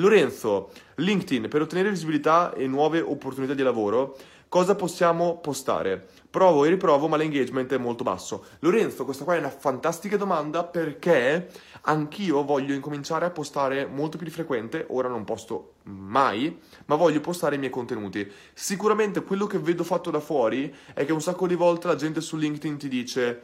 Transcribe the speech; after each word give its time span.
Lorenzo, 0.00 0.70
LinkedIn, 0.96 1.48
per 1.48 1.60
ottenere 1.60 1.90
visibilità 1.90 2.54
e 2.54 2.66
nuove 2.66 3.00
opportunità 3.00 3.52
di 3.52 3.62
lavoro, 3.62 4.16
cosa 4.48 4.74
possiamo 4.74 5.38
postare? 5.38 6.08
Provo 6.30 6.64
e 6.64 6.70
riprovo, 6.70 7.06
ma 7.06 7.18
l'engagement 7.18 7.70
è 7.72 7.76
molto 7.76 8.02
basso. 8.02 8.44
Lorenzo, 8.60 9.04
questa 9.04 9.24
qua 9.24 9.34
è 9.34 9.38
una 9.38 9.50
fantastica 9.50 10.16
domanda 10.16 10.64
perché 10.64 11.48
anch'io 11.82 12.42
voglio 12.44 12.72
incominciare 12.72 13.26
a 13.26 13.30
postare 13.30 13.86
molto 13.86 14.16
più 14.16 14.26
di 14.26 14.32
frequente. 14.32 14.86
Ora 14.88 15.08
non 15.08 15.24
posto 15.24 15.74
mai, 15.84 16.58
ma 16.86 16.94
voglio 16.94 17.20
postare 17.20 17.56
i 17.56 17.58
miei 17.58 17.70
contenuti. 17.70 18.30
Sicuramente 18.54 19.22
quello 19.22 19.46
che 19.46 19.58
vedo 19.58 19.84
fatto 19.84 20.10
da 20.10 20.20
fuori 20.20 20.74
è 20.94 21.04
che 21.04 21.12
un 21.12 21.20
sacco 21.20 21.46
di 21.46 21.54
volte 21.54 21.88
la 21.88 21.96
gente 21.96 22.22
su 22.22 22.36
LinkedIn 22.36 22.78
ti 22.78 22.88
dice 22.88 23.42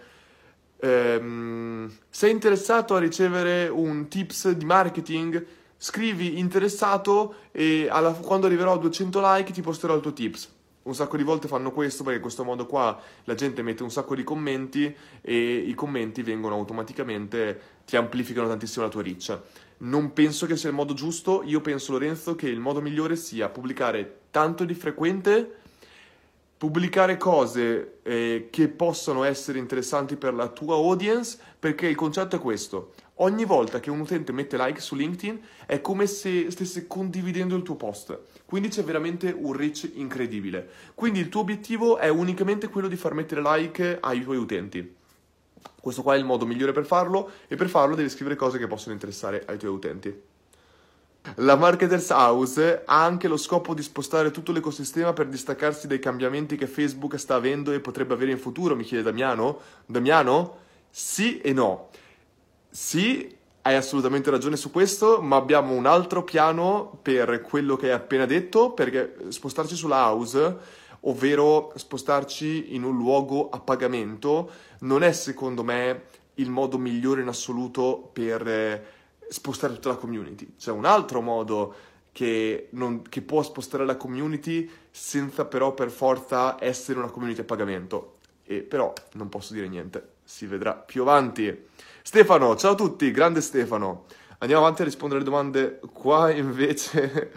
ehm, 0.78 1.90
sei 2.08 2.30
interessato 2.30 2.94
a 2.94 2.98
ricevere 2.98 3.68
un 3.68 4.08
tips 4.08 4.50
di 4.52 4.64
marketing? 4.64 5.46
Scrivi 5.78 6.38
interessato 6.38 7.34
e 7.52 7.88
alla, 7.90 8.12
quando 8.12 8.46
arriverò 8.46 8.72
a 8.74 8.78
200 8.78 9.20
like 9.22 9.52
ti 9.52 9.60
posterò 9.60 9.94
il 9.94 10.00
tuo 10.00 10.12
tips. 10.12 10.54
Un 10.82 10.94
sacco 10.94 11.16
di 11.16 11.24
volte 11.24 11.48
fanno 11.48 11.72
questo 11.72 12.02
perché 12.02 12.18
in 12.18 12.22
questo 12.22 12.44
modo 12.44 12.64
qua 12.66 12.98
la 13.24 13.34
gente 13.34 13.62
mette 13.62 13.82
un 13.82 13.90
sacco 13.90 14.14
di 14.14 14.22
commenti 14.22 14.94
e 15.20 15.56
i 15.56 15.74
commenti 15.74 16.22
vengono 16.22 16.54
automaticamente, 16.54 17.60
ti 17.84 17.96
amplificano 17.96 18.46
tantissimo 18.46 18.84
la 18.84 18.90
tua 18.90 19.02
riccia. 19.02 19.42
Non 19.78 20.12
penso 20.12 20.46
che 20.46 20.56
sia 20.56 20.68
il 20.68 20.74
modo 20.76 20.94
giusto, 20.94 21.42
io 21.44 21.60
penso 21.60 21.92
Lorenzo 21.92 22.36
che 22.36 22.48
il 22.48 22.60
modo 22.60 22.80
migliore 22.80 23.16
sia 23.16 23.48
pubblicare 23.48 24.20
tanto 24.30 24.64
di 24.64 24.74
frequente 24.74 25.64
pubblicare 26.56 27.16
cose 27.16 27.98
eh, 28.02 28.48
che 28.50 28.68
possono 28.68 29.24
essere 29.24 29.58
interessanti 29.58 30.16
per 30.16 30.32
la 30.34 30.48
tua 30.48 30.76
audience, 30.76 31.38
perché 31.58 31.86
il 31.86 31.94
concetto 31.94 32.36
è 32.36 32.38
questo. 32.38 32.92
Ogni 33.20 33.46
volta 33.46 33.80
che 33.80 33.90
un 33.90 34.00
utente 34.00 34.30
mette 34.30 34.58
like 34.58 34.78
su 34.78 34.94
LinkedIn 34.94 35.40
è 35.64 35.80
come 35.80 36.06
se 36.06 36.50
stesse 36.50 36.86
condividendo 36.86 37.56
il 37.56 37.62
tuo 37.62 37.74
post, 37.74 38.18
quindi 38.44 38.68
c'è 38.68 38.84
veramente 38.84 39.34
un 39.34 39.54
reach 39.54 39.90
incredibile. 39.94 40.68
Quindi 40.94 41.20
il 41.20 41.30
tuo 41.30 41.40
obiettivo 41.40 41.96
è 41.96 42.08
unicamente 42.08 42.68
quello 42.68 42.88
di 42.88 42.96
far 42.96 43.14
mettere 43.14 43.40
like 43.40 43.98
ai 44.02 44.22
tuoi 44.22 44.36
utenti. 44.36 44.94
Questo 45.80 46.02
qua 46.02 46.14
è 46.14 46.18
il 46.18 46.26
modo 46.26 46.44
migliore 46.44 46.72
per 46.72 46.84
farlo 46.84 47.30
e 47.48 47.56
per 47.56 47.70
farlo 47.70 47.94
devi 47.94 48.10
scrivere 48.10 48.36
cose 48.36 48.58
che 48.58 48.66
possono 48.66 48.92
interessare 48.92 49.44
ai 49.46 49.56
tuoi 49.56 49.72
utenti. 49.72 50.22
La 51.36 51.56
Marketers 51.56 52.10
House 52.10 52.82
ha 52.84 53.02
anche 53.02 53.28
lo 53.28 53.38
scopo 53.38 53.72
di 53.72 53.82
spostare 53.82 54.30
tutto 54.30 54.52
l'ecosistema 54.52 55.14
per 55.14 55.28
distaccarsi 55.28 55.86
dai 55.86 55.98
cambiamenti 55.98 56.56
che 56.56 56.66
Facebook 56.66 57.18
sta 57.18 57.36
avendo 57.36 57.72
e 57.72 57.80
potrebbe 57.80 58.12
avere 58.12 58.32
in 58.32 58.38
futuro, 58.38 58.76
mi 58.76 58.84
chiede 58.84 59.02
Damiano. 59.02 59.60
Damiano? 59.86 60.58
Sì 60.90 61.40
e 61.40 61.54
no. 61.54 61.88
Sì, 62.76 63.34
hai 63.62 63.74
assolutamente 63.74 64.30
ragione 64.30 64.58
su 64.58 64.70
questo, 64.70 65.22
ma 65.22 65.36
abbiamo 65.36 65.72
un 65.72 65.86
altro 65.86 66.22
piano 66.22 66.98
per 67.00 67.40
quello 67.40 67.74
che 67.74 67.86
hai 67.86 67.92
appena 67.92 68.26
detto, 68.26 68.72
perché 68.72 69.16
spostarci 69.28 69.74
sulla 69.74 70.04
house, 70.04 70.56
ovvero 71.00 71.72
spostarci 71.74 72.74
in 72.74 72.84
un 72.84 72.94
luogo 72.98 73.48
a 73.48 73.60
pagamento, 73.60 74.50
non 74.80 75.02
è 75.02 75.12
secondo 75.12 75.64
me 75.64 76.02
il 76.34 76.50
modo 76.50 76.76
migliore 76.76 77.22
in 77.22 77.28
assoluto 77.28 78.10
per 78.12 78.46
eh, 78.46 78.84
spostare 79.26 79.72
tutta 79.72 79.88
la 79.88 79.96
community. 79.96 80.56
C'è 80.58 80.70
un 80.70 80.84
altro 80.84 81.22
modo 81.22 81.74
che, 82.12 82.68
non, 82.72 83.00
che, 83.08 83.22
può 83.22 83.42
spostare 83.42 83.86
la 83.86 83.96
community 83.96 84.70
senza 84.90 85.46
però 85.46 85.72
per 85.72 85.88
forza 85.88 86.62
essere 86.62 86.98
una 86.98 87.08
community 87.08 87.40
a 87.40 87.44
pagamento. 87.44 88.18
E 88.44 88.60
però 88.60 88.92
non 89.12 89.30
posso 89.30 89.54
dire 89.54 89.66
niente, 89.66 90.16
si 90.24 90.44
vedrà 90.44 90.74
più 90.74 91.00
avanti. 91.00 91.64
Stefano, 92.06 92.54
ciao 92.54 92.70
a 92.70 92.74
tutti, 92.76 93.10
grande 93.10 93.40
Stefano. 93.40 94.04
Andiamo 94.38 94.62
avanti 94.62 94.82
a 94.82 94.84
rispondere 94.84 95.20
alle 95.20 95.28
domande. 95.28 95.80
Qua 95.92 96.30
invece 96.30 97.32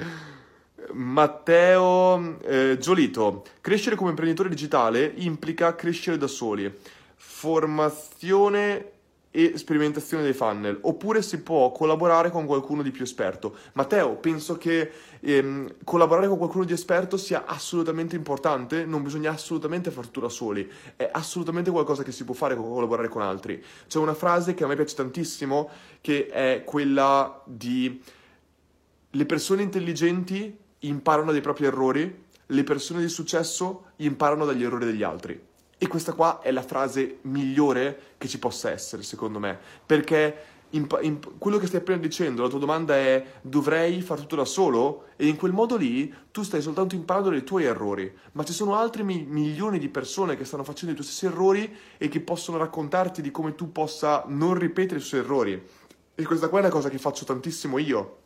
Matteo 0.93 2.39
eh, 2.41 2.77
Giolito, 2.79 3.45
crescere 3.61 3.95
come 3.95 4.11
imprenditore 4.11 4.47
digitale 4.47 5.11
implica 5.15 5.73
crescere 5.73 6.19
da 6.19 6.27
soli. 6.27 6.71
Formazione 7.15 8.98
e 9.31 9.57
sperimentazione 9.57 10.23
dei 10.23 10.33
funnel, 10.33 10.79
oppure 10.81 11.21
si 11.21 11.41
può 11.41 11.71
collaborare 11.71 12.31
con 12.31 12.45
qualcuno 12.45 12.81
di 12.81 12.91
più 12.91 13.03
esperto. 13.03 13.55
Matteo, 13.73 14.15
penso 14.15 14.57
che 14.57 14.91
ehm, 15.19 15.75
collaborare 15.83 16.27
con 16.27 16.37
qualcuno 16.37 16.63
di 16.63 16.73
esperto 16.73 17.15
sia 17.15 17.45
assolutamente 17.45 18.15
importante, 18.15 18.85
non 18.85 19.03
bisogna 19.03 19.31
assolutamente 19.31 19.91
far 19.91 20.05
tutto 20.05 20.21
da 20.21 20.29
soli, 20.29 20.69
è 20.95 21.09
assolutamente 21.11 21.69
qualcosa 21.69 22.03
che 22.03 22.11
si 22.11 22.23
può 22.23 22.33
fare 22.33 22.55
con 22.55 22.67
collaborare 22.69 23.07
con 23.07 23.21
altri. 23.21 23.63
C'è 23.87 23.99
una 23.99 24.15
frase 24.15 24.53
che 24.55 24.63
a 24.63 24.67
me 24.67 24.75
piace 24.75 24.95
tantissimo, 24.95 25.69
che 26.01 26.27
è 26.27 26.63
quella 26.65 27.41
di 27.45 28.01
le 29.11 29.25
persone 29.25 29.63
intelligenti 29.63 30.55
imparano 30.79 31.31
dai 31.31 31.41
propri 31.41 31.65
errori, 31.65 32.25
le 32.45 32.63
persone 32.63 33.01
di 33.01 33.09
successo 33.09 33.91
imparano 33.97 34.45
dagli 34.45 34.63
errori 34.63 34.85
degli 34.85 35.03
altri. 35.03 35.47
E 35.81 35.87
questa 35.87 36.11
qua 36.11 36.41
è 36.41 36.51
la 36.51 36.61
frase 36.61 37.19
migliore 37.21 38.15
che 38.17 38.27
ci 38.27 38.37
possa 38.37 38.69
essere, 38.69 39.01
secondo 39.01 39.39
me, 39.39 39.57
perché 39.85 40.57
in, 40.71 40.87
in, 41.01 41.19
quello 41.37 41.57
che 41.57 41.67
stai 41.67 41.79
appena 41.79 41.97
dicendo, 41.97 42.41
la 42.41 42.49
tua 42.49 42.59
domanda 42.59 42.95
è 42.95 43.25
dovrei 43.41 44.01
far 44.01 44.19
tutto 44.19 44.35
da 44.35 44.43
solo? 44.43 45.05
E 45.15 45.27
in 45.27 45.37
quel 45.37 45.53
modo 45.53 45.77
lì 45.77 46.13
tu 46.31 46.43
stai 46.43 46.61
soltanto 46.61 46.95
imparando 46.95 47.29
dai 47.29 47.45
tuoi 47.45 47.63
errori, 47.63 48.13
ma 48.33 48.43
ci 48.43 48.51
sono 48.51 48.75
altri 48.75 49.03
mi, 49.03 49.23
milioni 49.25 49.79
di 49.79 49.87
persone 49.87 50.35
che 50.35 50.43
stanno 50.43 50.65
facendo 50.65 50.91
i 50.91 50.95
tuoi 50.95 51.07
stessi 51.07 51.27
errori 51.27 51.73
e 51.97 52.09
che 52.09 52.19
possono 52.19 52.57
raccontarti 52.57 53.21
di 53.21 53.31
come 53.31 53.55
tu 53.55 53.71
possa 53.71 54.25
non 54.27 54.55
ripetere 54.55 54.99
i 54.99 55.03
suoi 55.03 55.21
errori. 55.21 55.63
E 56.13 56.23
questa 56.25 56.49
qua 56.49 56.59
è 56.59 56.63
una 56.63 56.71
cosa 56.71 56.89
che 56.89 56.97
faccio 56.97 57.23
tantissimo 57.23 57.77
io 57.77 58.18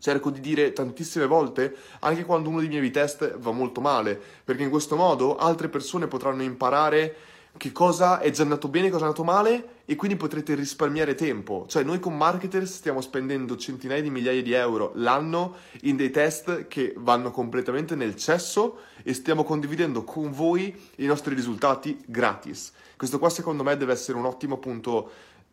cerco 0.00 0.30
di 0.30 0.40
dire 0.40 0.72
tantissime 0.72 1.26
volte, 1.26 1.76
anche 2.00 2.24
quando 2.24 2.48
uno 2.48 2.58
dei 2.58 2.68
miei 2.68 2.90
test 2.90 3.38
va 3.38 3.52
molto 3.52 3.80
male, 3.80 4.20
perché 4.44 4.64
in 4.64 4.70
questo 4.70 4.96
modo 4.96 5.36
altre 5.36 5.68
persone 5.68 6.08
potranno 6.08 6.42
imparare 6.42 7.14
che 7.56 7.72
cosa 7.72 8.20
è 8.20 8.30
già 8.30 8.42
andato 8.42 8.68
bene, 8.68 8.90
cosa 8.90 9.04
è 9.04 9.06
andato 9.08 9.24
male 9.24 9.78
e 9.84 9.96
quindi 9.96 10.16
potrete 10.16 10.54
risparmiare 10.54 11.14
tempo. 11.14 11.66
Cioè 11.68 11.82
noi 11.82 11.98
con 11.98 12.16
marketers 12.16 12.72
stiamo 12.72 13.00
spendendo 13.00 13.56
centinaia 13.56 14.00
di 14.00 14.10
migliaia 14.10 14.42
di 14.42 14.52
euro 14.52 14.92
l'anno 14.94 15.56
in 15.82 15.96
dei 15.96 16.10
test 16.10 16.68
che 16.68 16.94
vanno 16.96 17.30
completamente 17.30 17.96
nel 17.96 18.14
cesso 18.16 18.78
e 19.02 19.12
stiamo 19.12 19.42
condividendo 19.42 20.04
con 20.04 20.30
voi 20.30 20.74
i 20.96 21.06
nostri 21.06 21.34
risultati 21.34 22.00
gratis. 22.06 22.72
Questo 22.96 23.18
qua 23.18 23.30
secondo 23.30 23.62
me 23.62 23.76
deve 23.76 23.92
essere 23.92 24.16
un 24.16 24.26
ottimo 24.26 24.58
punto 24.58 25.10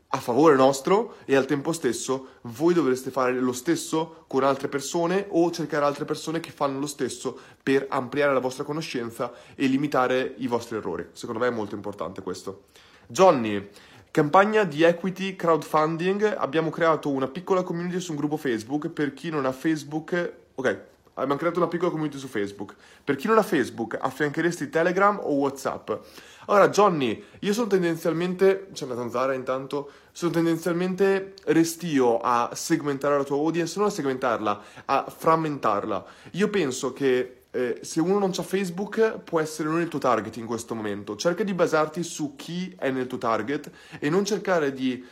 a 0.09 0.19
favore 0.19 0.55
nostro 0.55 1.15
e 1.25 1.35
al 1.35 1.45
tempo 1.45 1.73
stesso 1.73 2.27
voi 2.43 2.73
dovreste 2.73 3.11
fare 3.11 3.33
lo 3.33 3.51
stesso 3.51 4.23
con 4.27 4.43
altre 4.43 4.69
persone 4.69 5.25
o 5.29 5.51
cercare 5.51 5.83
altre 5.83 6.05
persone 6.05 6.39
che 6.39 6.51
fanno 6.51 6.79
lo 6.79 6.87
stesso 6.87 7.37
per 7.61 7.87
ampliare 7.89 8.33
la 8.33 8.39
vostra 8.39 8.63
conoscenza 8.63 9.33
e 9.55 9.67
limitare 9.67 10.35
i 10.37 10.47
vostri 10.47 10.77
errori. 10.77 11.07
Secondo 11.11 11.41
me 11.41 11.47
è 11.47 11.51
molto 11.51 11.75
importante 11.75 12.21
questo. 12.21 12.65
Johnny, 13.07 13.69
campagna 14.11 14.63
di 14.63 14.83
equity 14.83 15.35
crowdfunding, 15.35 16.35
abbiamo 16.37 16.69
creato 16.69 17.09
una 17.09 17.27
piccola 17.27 17.63
community 17.63 17.99
su 17.99 18.11
un 18.11 18.17
gruppo 18.17 18.37
Facebook 18.37 18.89
per 18.89 19.13
chi 19.13 19.29
non 19.29 19.45
ha 19.45 19.51
Facebook. 19.51 20.33
Ok, 20.55 20.81
abbiamo 21.17 21.35
creato 21.35 21.59
una 21.59 21.67
piccola 21.67 21.91
community 21.91 22.17
su 22.17 22.27
Facebook. 22.27 22.75
Per 23.03 23.15
chi 23.15 23.27
non 23.27 23.37
ha 23.37 23.43
Facebook, 23.43 23.97
affiancheresti 23.99 24.69
Telegram 24.69 25.19
o 25.21 25.33
WhatsApp? 25.33 25.91
Allora, 26.47 26.69
Johnny, 26.69 27.23
io 27.39 27.53
sono 27.53 27.67
tendenzialmente, 27.67 28.69
c'è 28.73 28.85
una 28.85 28.95
zanzara 28.95 29.33
intanto, 29.33 29.91
sono 30.11 30.31
tendenzialmente 30.31 31.33
restio 31.45 32.19
a 32.19 32.51
segmentare 32.53 33.17
la 33.17 33.23
tua 33.23 33.37
audience, 33.37 33.77
non 33.77 33.87
a 33.87 33.91
segmentarla, 33.91 34.61
a 34.85 35.05
frammentarla. 35.15 36.05
Io 36.31 36.49
penso 36.49 36.93
che 36.93 37.41
eh, 37.51 37.79
se 37.81 37.99
uno 37.99 38.19
non 38.19 38.31
ha 38.35 38.43
Facebook 38.43 39.19
può 39.19 39.39
essere 39.39 39.69
non 39.69 39.81
il 39.81 39.87
tuo 39.87 39.99
target 39.99 40.37
in 40.37 40.45
questo 40.45 40.75
momento. 40.75 41.15
Cerca 41.15 41.43
di 41.43 41.53
basarti 41.53 42.03
su 42.03 42.35
chi 42.35 42.75
è 42.77 42.91
nel 42.91 43.07
tuo 43.07 43.17
target 43.17 43.69
e 43.99 44.09
non 44.09 44.25
cercare 44.25 44.73
di 44.73 45.03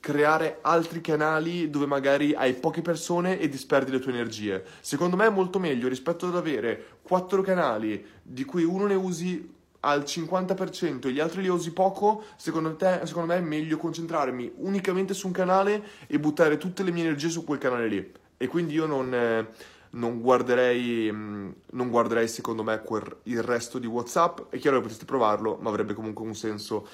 creare 0.00 0.58
altri 0.62 1.00
canali 1.00 1.70
dove 1.70 1.86
magari 1.86 2.34
hai 2.34 2.54
poche 2.54 2.82
persone 2.82 3.38
e 3.38 3.48
disperdi 3.48 3.90
le 3.90 3.98
tue 3.98 4.12
energie. 4.12 4.64
Secondo 4.80 5.16
me 5.16 5.26
è 5.26 5.30
molto 5.30 5.58
meglio 5.58 5.88
rispetto 5.88 6.26
ad 6.26 6.36
avere 6.36 6.98
quattro 7.02 7.42
canali 7.42 8.04
di 8.22 8.44
cui 8.44 8.64
uno 8.64 8.86
ne 8.86 8.94
usi 8.94 9.56
al 9.80 10.00
50% 10.00 11.06
e 11.06 11.12
gli 11.12 11.20
altri 11.20 11.42
li 11.42 11.48
usi 11.48 11.72
poco, 11.72 12.24
secondo, 12.36 12.74
te, 12.76 13.00
secondo 13.04 13.32
me 13.32 13.38
è 13.38 13.42
meglio 13.42 13.76
concentrarmi 13.76 14.52
unicamente 14.56 15.14
su 15.14 15.26
un 15.26 15.32
canale 15.32 15.82
e 16.06 16.18
buttare 16.18 16.56
tutte 16.56 16.82
le 16.82 16.90
mie 16.90 17.04
energie 17.04 17.28
su 17.28 17.44
quel 17.44 17.58
canale 17.58 17.88
lì. 17.88 18.12
E 18.36 18.46
quindi 18.48 18.74
io 18.74 18.86
non, 18.86 19.14
eh, 19.14 19.46
non, 19.90 20.20
guarderei, 20.20 21.10
mm, 21.12 21.50
non 21.72 21.90
guarderei, 21.90 22.28
secondo 22.28 22.62
me, 22.62 22.82
quel, 22.82 23.18
il 23.24 23.42
resto 23.42 23.78
di 23.78 23.86
WhatsApp. 23.86 24.50
È 24.50 24.58
chiaro 24.58 24.76
che 24.76 24.82
potreste 24.82 25.04
provarlo, 25.04 25.58
ma 25.60 25.68
avrebbe 25.70 25.94
comunque 25.94 26.24
un 26.24 26.34
senso. 26.34 26.86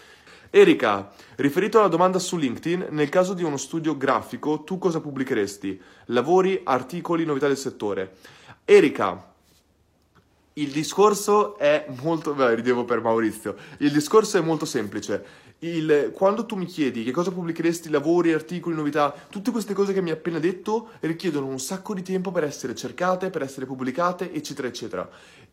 Erika, 0.57 1.13
riferito 1.35 1.81
alla 1.81 1.89
domanda 1.89 2.21
su 2.21 2.37
LinkedIn, 2.37 2.87
nel 2.91 3.09
caso 3.09 3.35
di 3.35 3.43
uno 3.43 3.57
studio 3.57 3.97
grafico, 3.97 4.63
tu 4.63 4.79
cosa 4.79 5.01
pubblicheresti? 5.01 5.81
Lavori, 6.07 6.61
articoli, 6.63 7.25
novità 7.25 7.49
del 7.49 7.57
settore. 7.57 8.15
Erika, 8.65 9.33
il 10.53 10.71
discorso 10.71 11.59
è 11.59 11.87
molto. 12.01 12.35
Beh, 12.35 12.55
ridevo 12.55 12.85
per 12.85 13.01
Maurizio. 13.01 13.57
Il 13.79 13.91
discorso 13.91 14.39
è 14.39 14.43
molto 14.43 14.65
semplice. 14.65 15.43
il, 15.59 16.13
quando 16.15 16.47
tu 16.47 16.55
mi 16.55 16.67
chiedi 16.67 17.03
che 17.03 17.11
cosa 17.11 17.33
pubblicheresti, 17.33 17.89
lavori, 17.89 18.33
articoli, 18.33 18.77
novità, 18.77 19.13
tutte 19.29 19.51
queste 19.51 19.75
cose 19.75 19.93
che 19.93 20.03
mi 20.03 20.11
hai 20.11 20.17
appena 20.17 20.39
detto 20.39 20.91
richiedono 21.01 21.47
un 21.47 21.59
sacco 21.59 21.95
di 21.95 22.03
tempo 22.03 22.31
per 22.31 22.45
essere 22.45 22.77
cercate, 22.77 23.31
per 23.31 23.43
essere 23.43 23.67
pubblicate, 23.67 24.33
eccetera, 24.33 24.69
eccetera. 24.69 25.09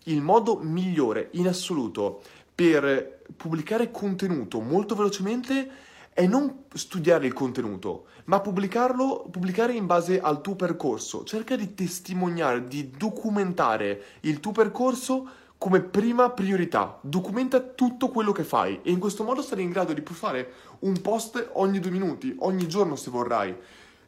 Il 0.06 0.22
modo 0.22 0.58
migliore 0.58 1.30
in 1.32 1.48
assoluto 1.48 2.22
per 2.54 3.24
pubblicare 3.36 3.92
contenuto 3.92 4.60
molto 4.60 4.96
velocemente 4.96 5.70
è 6.14 6.28
non 6.28 6.66
studiare 6.74 7.26
il 7.26 7.34
contenuto, 7.34 8.08
ma 8.26 8.42
pubblicarlo, 8.42 9.28
pubblicare 9.32 9.74
in 9.74 9.86
base 9.86 10.20
al 10.20 10.42
tuo 10.42 10.56
percorso. 10.56 11.24
Cerca 11.24 11.56
di 11.56 11.74
testimoniare, 11.74 12.68
di 12.68 12.92
documentare 12.92 14.04
il 14.22 14.40
tuo 14.42 14.52
percorso 14.52 15.30
come 15.58 15.82
prima 15.82 16.30
priorità. 16.32 17.00
Documenta 17.02 17.62
tutto 17.62 18.10
quello 18.10 18.32
che 18.32 18.44
fai 18.44 18.80
e 18.82 18.92
in 18.92 19.00
questo 19.00 19.24
modo 19.24 19.42
sarai 19.42 19.64
in 19.64 19.70
grado 19.70 19.94
di 19.94 20.04
fare 20.04 20.52
un 20.80 21.00
post 21.02 21.52
ogni 21.54 21.80
due 21.80 21.92
minuti, 21.92 22.36
ogni 22.40 22.68
giorno 22.68 22.96
se 22.96 23.10
vorrai. 23.10 23.56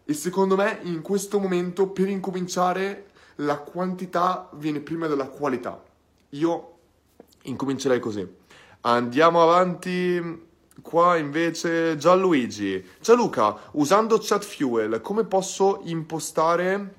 E 0.04 0.13
secondo 0.13 0.56
me 0.56 0.80
in 0.84 1.01
questo 1.01 1.40
momento 1.40 1.88
per 1.88 2.10
incominciare 2.10 3.12
la 3.36 3.57
quantità 3.60 4.50
viene 4.56 4.81
prima 4.81 5.07
della 5.07 5.28
qualità. 5.28 5.81
Io 6.30 6.72
incomincerei 7.44 8.00
così. 8.00 8.28
Andiamo 8.81 9.42
avanti. 9.42 10.51
Qua 10.81 11.18
invece 11.18 11.95
Gianluigi. 11.98 12.84
Gianluca, 13.00 13.56
usando 13.74 14.18
ChatFuel, 14.19 15.01
come 15.01 15.24
posso 15.24 15.81
impostare 15.84 16.95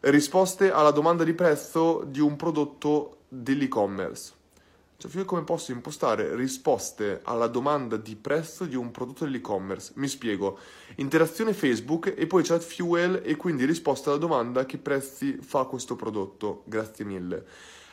risposte 0.00 0.72
alla 0.72 0.90
domanda 0.90 1.24
di 1.24 1.34
prezzo 1.34 2.04
di 2.06 2.20
un 2.20 2.36
prodotto 2.36 3.18
dell'e-commerce. 3.28 4.32
Cioè, 4.96 5.10
io 5.14 5.24
come 5.26 5.44
posso 5.44 5.70
impostare 5.70 6.34
risposte 6.34 7.20
alla 7.22 7.46
domanda 7.46 7.96
di 7.96 8.16
prezzo 8.16 8.64
di 8.64 8.74
un 8.74 8.90
prodotto 8.90 9.24
dell'e-commerce? 9.24 9.92
Mi 9.96 10.08
spiego. 10.08 10.58
Interazione 10.96 11.52
Facebook 11.52 12.12
e 12.16 12.26
poi 12.26 12.42
chat 12.42 12.62
fuel 12.62 13.20
e 13.22 13.36
quindi 13.36 13.64
risposta 13.64 14.10
alla 14.10 14.18
domanda 14.18 14.64
che 14.66 14.78
prezzi 14.78 15.38
fa 15.40 15.64
questo 15.64 15.94
prodotto. 15.94 16.62
Grazie 16.64 17.04
mille. 17.04 17.46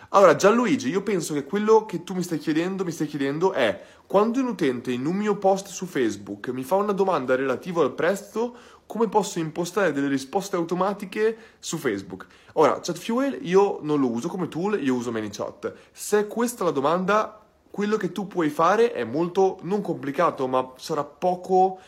Allora, 0.10 0.36
Gianluigi, 0.36 0.90
io 0.90 1.02
penso 1.02 1.34
che 1.34 1.44
quello 1.44 1.86
che 1.86 2.04
tu 2.04 2.14
mi 2.14 2.22
stai 2.22 2.38
chiedendo, 2.38 2.84
mi 2.84 2.92
stai 2.92 3.08
chiedendo 3.08 3.54
è 3.54 3.82
quando 4.06 4.40
un 4.40 4.48
utente 4.48 4.92
in 4.92 5.06
un 5.06 5.16
mio 5.16 5.38
post 5.38 5.68
su 5.68 5.86
Facebook 5.86 6.50
mi 6.50 6.64
fa 6.64 6.76
una 6.76 6.92
domanda 6.92 7.36
relativa 7.36 7.82
al 7.82 7.94
prezzo, 7.94 8.56
come 8.86 9.10
posso 9.10 9.40
impostare 9.40 9.92
delle 9.92 10.08
risposte 10.08 10.56
automatiche 10.56 11.38
su 11.60 11.78
Facebook. 11.78 12.28
Ora, 12.54 12.80
ChatFuel 12.80 13.40
io 13.42 13.80
non 13.82 14.00
lo 14.00 14.12
uso 14.12 14.28
come 14.28 14.48
tool, 14.48 14.82
io 14.82 14.94
uso 14.94 15.12
ManyChat. 15.12 15.74
Se 15.92 16.28
questa 16.28 16.64
è 16.64 16.66
la 16.68 16.72
domanda, 16.72 17.42
quello 17.72 17.98
che 17.98 18.12
tu 18.12 18.28
puoi 18.28 18.50
fare 18.50 18.94
è 18.94 19.04
molto, 19.04 19.58
non 19.64 19.82
complicato, 19.82 20.48
ma 20.48 20.72
sarà 20.78 21.04
poco 21.04 21.80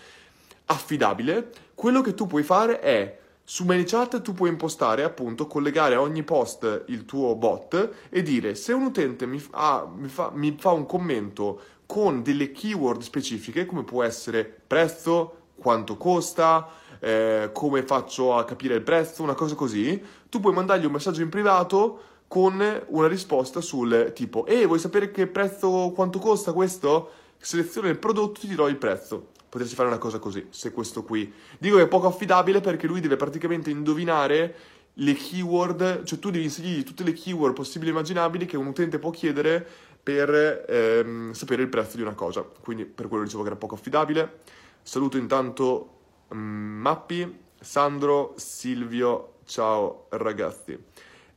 affidabile. 0.66 1.52
Quello 1.76 2.02
che 2.02 2.16
tu 2.16 2.26
puoi 2.26 2.44
fare 2.44 2.80
è 2.80 3.20
su 3.50 3.64
ManyChat 3.64 4.22
tu 4.22 4.34
puoi 4.34 4.50
impostare, 4.50 5.06
appunto, 5.06 5.48
collegare 5.48 5.96
a 5.96 6.02
ogni 6.02 6.24
post 6.24 6.84
il 6.88 7.06
tuo 7.06 7.34
bot 7.36 7.92
e 8.10 8.22
dire 8.22 8.56
se 8.56 8.74
un 8.74 8.84
utente 8.84 9.26
mi, 9.26 9.40
fa, 9.40 9.90
mi, 9.90 10.10
fa, 10.10 10.32
mi 10.34 10.54
fa 10.60 10.72
un 10.72 10.86
commento 10.86 11.62
con 11.86 12.24
delle 12.24 12.52
keyword 12.52 13.00
specifiche, 13.00 13.66
come 13.66 13.86
può 13.86 14.04
essere 14.04 14.44
prezzo, 14.44 15.52
quanto 15.56 15.96
costa, 15.96 16.68
eh, 17.00 17.52
come 17.54 17.84
faccio 17.84 18.36
a 18.36 18.44
capire 18.44 18.76
il 18.76 18.82
prezzo, 18.82 19.24
una 19.24 19.34
cosa 19.34 19.56
così, 19.56 20.04
tu 20.28 20.42
puoi 20.42 20.54
mandargli 20.54 20.84
un 20.84 20.92
messaggio 20.92 21.22
in 21.22 21.30
privato 21.30 22.02
con 22.28 22.62
una 22.88 23.08
risposta 23.08 23.62
sul 23.62 24.12
tipo 24.14 24.46
«Ehi, 24.46 24.66
vuoi 24.66 24.80
sapere 24.80 25.10
che 25.10 25.26
prezzo, 25.26 25.94
quanto 25.96 26.20
costa 26.20 26.52
questo?» 26.52 27.12
Seleziona 27.38 27.88
il 27.88 27.98
prodotto 27.98 28.40
e 28.40 28.42
ti 28.42 28.48
dirò 28.48 28.68
il 28.68 28.76
prezzo. 28.76 29.36
Potresti 29.50 29.76
fare 29.76 29.88
una 29.88 29.98
cosa 29.98 30.20
così, 30.20 30.48
se 30.50 30.72
questo 30.72 31.04
qui. 31.04 31.32
Dico 31.58 31.78
che 31.78 31.84
è 31.84 31.88
poco 31.88 32.08
affidabile 32.08 32.62
perché 32.62 32.88
lui 32.88 33.00
deve 33.00 33.16
praticamente 33.16 33.70
indovinare 33.70 34.56
le 34.94 35.14
keyword, 35.14 36.04
cioè 36.04 36.20
tu 36.20 36.32
devi 36.32 36.46
inserirgli 36.46 36.84
tutte 36.84 37.04
le 37.04 37.14
keyword 37.14 37.54
possibili 37.54 37.92
e 37.92 37.94
immaginabili 37.94 38.46
che 38.46 38.58
un 38.58 38.68
utente 38.68 39.00
può 39.00 39.12
chiedere 39.12 39.66
per 40.02 40.66
ehm, 40.68 41.34
sapere 41.34 41.62
il 41.62 41.70
prezzo 41.70 41.98
di 41.98 42.02
una 42.02 42.14
cosa. 42.14 42.42
Quindi 42.42 42.86
per 42.86 43.08
quello 43.08 43.24
dicevo 43.24 43.44
che 43.44 43.50
era 43.50 43.58
poco 43.58 43.76
affidabile. 43.76 44.40
Saluto 44.82 45.18
intanto 45.18 45.98
Mm, 46.34 46.82
Mappi, 46.82 47.40
Sandro, 47.60 48.34
Silvio, 48.38 49.40
ciao 49.46 50.08
ragazzi 50.10 50.78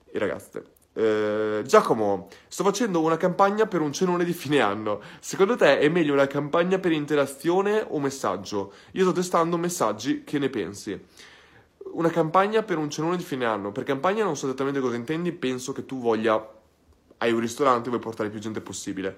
e 0.05 0.19
ragazze. 0.19 0.80
Eh, 0.93 1.63
Giacomo, 1.65 2.29
sto 2.49 2.65
facendo 2.65 3.01
una 3.01 3.17
campagna 3.17 3.67
per 3.67 3.81
un 3.81 3.93
cenone 3.93 4.25
di 4.25 4.33
fine 4.33 4.61
anno. 4.61 5.01
Secondo 5.21 5.57
te 5.57 5.79
è 5.79 5.89
meglio 5.89 6.13
una 6.13 6.27
campagna 6.27 6.79
per 6.79 6.93
interazione 6.93 7.85
o 7.89 8.01
messaggio? 8.01 8.73
Io 8.93 9.05
sto 9.05 9.13
testando 9.13 9.57
messaggi, 9.57 10.25
che 10.25 10.39
ne 10.39 10.49
pensi? 10.49 10.99
Una 11.93 12.11
campagna 12.11 12.63
per 12.63 12.79
un 12.79 12.91
cenone 12.91 13.17
di 13.17 13.23
fine 13.23 13.45
anno. 13.45 13.73
Per 13.73 13.85
campagna 13.85 14.25
non 14.25 14.37
so 14.37 14.47
esattamente 14.47 14.81
cosa 14.81 14.97
intendi, 14.97 15.33
penso 15.33 15.73
che 15.73 15.87
tu 15.87 16.01
voglia. 16.01 16.59
Hai 17.19 17.33
un 17.33 17.41
ristorante 17.41 17.87
e 17.87 17.91
vuoi 17.91 18.01
portare 18.01 18.31
più 18.31 18.41
gente 18.41 18.61
possibile. 18.61 19.17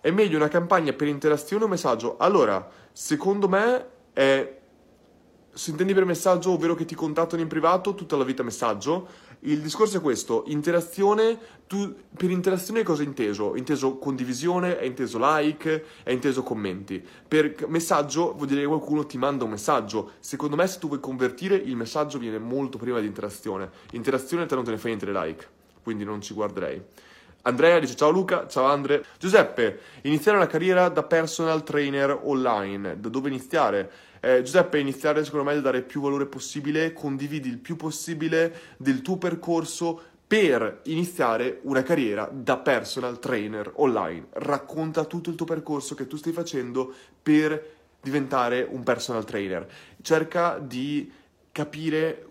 È 0.00 0.10
meglio 0.10 0.36
una 0.36 0.48
campagna 0.48 0.92
per 0.92 1.08
interazione 1.08 1.64
o 1.64 1.68
messaggio? 1.68 2.16
Allora, 2.18 2.66
secondo 2.92 3.48
me 3.48 3.86
è 4.12 4.60
se 5.54 5.70
intendi 5.70 5.94
per 5.94 6.04
messaggio, 6.04 6.50
ovvero 6.50 6.74
che 6.74 6.84
ti 6.84 6.94
contattano 6.94 7.40
in 7.40 7.48
privato, 7.48 7.94
tutta 7.94 8.16
la 8.16 8.24
vita 8.24 8.42
messaggio. 8.42 9.08
Il 9.40 9.60
discorso 9.60 9.98
è 9.98 10.00
questo, 10.00 10.44
interazione, 10.48 11.38
tu, 11.66 11.94
per 12.16 12.30
interazione 12.30 12.82
cosa 12.82 13.02
è 13.02 13.06
inteso? 13.06 13.56
Inteso 13.56 13.98
condivisione, 13.98 14.78
è 14.78 14.84
inteso 14.84 15.18
like, 15.20 15.84
è 16.02 16.10
inteso 16.10 16.42
commenti. 16.42 17.02
Per 17.26 17.66
messaggio 17.68 18.32
vuol 18.34 18.48
dire 18.48 18.62
che 18.62 18.66
qualcuno 18.66 19.06
ti 19.06 19.18
manda 19.18 19.44
un 19.44 19.50
messaggio. 19.50 20.12
Secondo 20.20 20.56
me 20.56 20.66
se 20.66 20.78
tu 20.78 20.88
vuoi 20.88 21.00
convertire 21.00 21.56
il 21.56 21.76
messaggio 21.76 22.18
viene 22.18 22.38
molto 22.38 22.78
prima 22.78 23.00
di 23.00 23.06
interazione. 23.06 23.70
Interazione 23.92 24.46
te 24.46 24.54
non 24.54 24.64
te 24.64 24.70
ne 24.70 24.78
fai 24.78 24.96
niente 24.96 25.12
like, 25.12 25.46
quindi 25.82 26.04
non 26.04 26.20
ci 26.20 26.34
guarderei. 26.34 26.82
Andrea 27.46 27.78
dice 27.78 27.94
ciao 27.94 28.08
Luca, 28.08 28.46
ciao 28.48 28.64
Andre. 28.64 29.04
Giuseppe, 29.18 29.80
iniziare 30.02 30.38
una 30.38 30.46
carriera 30.46 30.88
da 30.88 31.02
personal 31.02 31.62
trainer 31.62 32.18
online, 32.22 32.98
da 32.98 33.10
dove 33.10 33.28
iniziare? 33.28 33.90
Eh, 34.24 34.40
Giuseppe, 34.40 34.78
iniziare 34.78 35.22
secondo 35.22 35.44
me 35.44 35.54
a 35.54 35.60
dare 35.60 35.82
più 35.82 36.00
valore 36.00 36.24
possibile, 36.24 36.94
condividi 36.94 37.50
il 37.50 37.58
più 37.58 37.76
possibile 37.76 38.74
del 38.78 39.02
tuo 39.02 39.18
percorso 39.18 40.00
per 40.26 40.80
iniziare 40.84 41.60
una 41.64 41.82
carriera 41.82 42.30
da 42.32 42.56
personal 42.56 43.18
trainer 43.18 43.70
online. 43.74 44.28
Racconta 44.30 45.04
tutto 45.04 45.28
il 45.28 45.36
tuo 45.36 45.44
percorso 45.44 45.94
che 45.94 46.06
tu 46.06 46.16
stai 46.16 46.32
facendo 46.32 46.90
per 47.22 47.72
diventare 48.00 48.66
un 48.66 48.82
personal 48.82 49.26
trainer. 49.26 49.68
Cerca 50.00 50.58
di 50.58 51.12
capire 51.52 52.28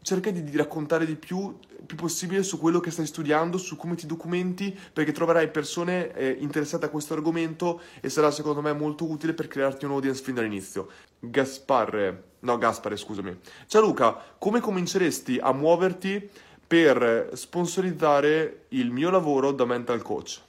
cerca 0.00 0.30
di, 0.30 0.42
di 0.42 0.56
raccontare 0.56 1.04
di 1.04 1.16
più, 1.16 1.58
più, 1.84 1.96
possibile 1.96 2.42
su 2.42 2.58
quello 2.58 2.80
che 2.80 2.90
stai 2.90 3.04
studiando, 3.04 3.58
su 3.58 3.76
come 3.76 3.94
ti 3.94 4.06
documenti, 4.06 4.74
perché 4.90 5.12
troverai 5.12 5.50
persone 5.50 6.14
eh, 6.14 6.36
interessate 6.40 6.86
a 6.86 6.88
questo 6.88 7.12
argomento 7.12 7.82
e 8.00 8.08
sarà 8.08 8.30
secondo 8.30 8.62
me 8.62 8.72
molto 8.72 9.06
utile 9.06 9.34
per 9.34 9.48
crearti 9.48 9.84
un 9.84 9.90
audience 9.90 10.22
fin 10.22 10.34
dall'inizio. 10.34 10.88
Gasparre, 11.20 12.22
no 12.40 12.58
Gaspare 12.58 12.96
scusami. 12.96 13.38
Ciao 13.66 13.80
Luca, 13.80 14.16
come 14.38 14.60
cominceresti 14.60 15.38
a 15.40 15.52
muoverti 15.52 16.30
per 16.66 17.30
sponsorizzare 17.32 18.66
il 18.68 18.90
mio 18.90 19.10
lavoro 19.10 19.52
da 19.52 19.64
mental 19.64 20.02
coach? 20.02 20.46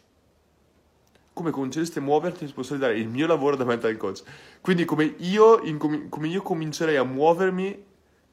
come 1.40 1.52
cominceresti 1.52 2.00
a 2.00 2.02
muoverti 2.02 2.44
e 2.44 2.48
sponsorizzare 2.50 2.98
il 3.00 3.08
mio 3.08 3.26
lavoro 3.26 3.56
da 3.56 3.64
mental 3.64 3.96
coach. 3.96 4.24
Quindi 4.60 4.84
come 4.84 5.16
io, 5.20 5.62
come 5.78 6.28
io 6.28 6.42
comincerei 6.42 6.98
a 6.98 7.06
muovermi 7.06 7.82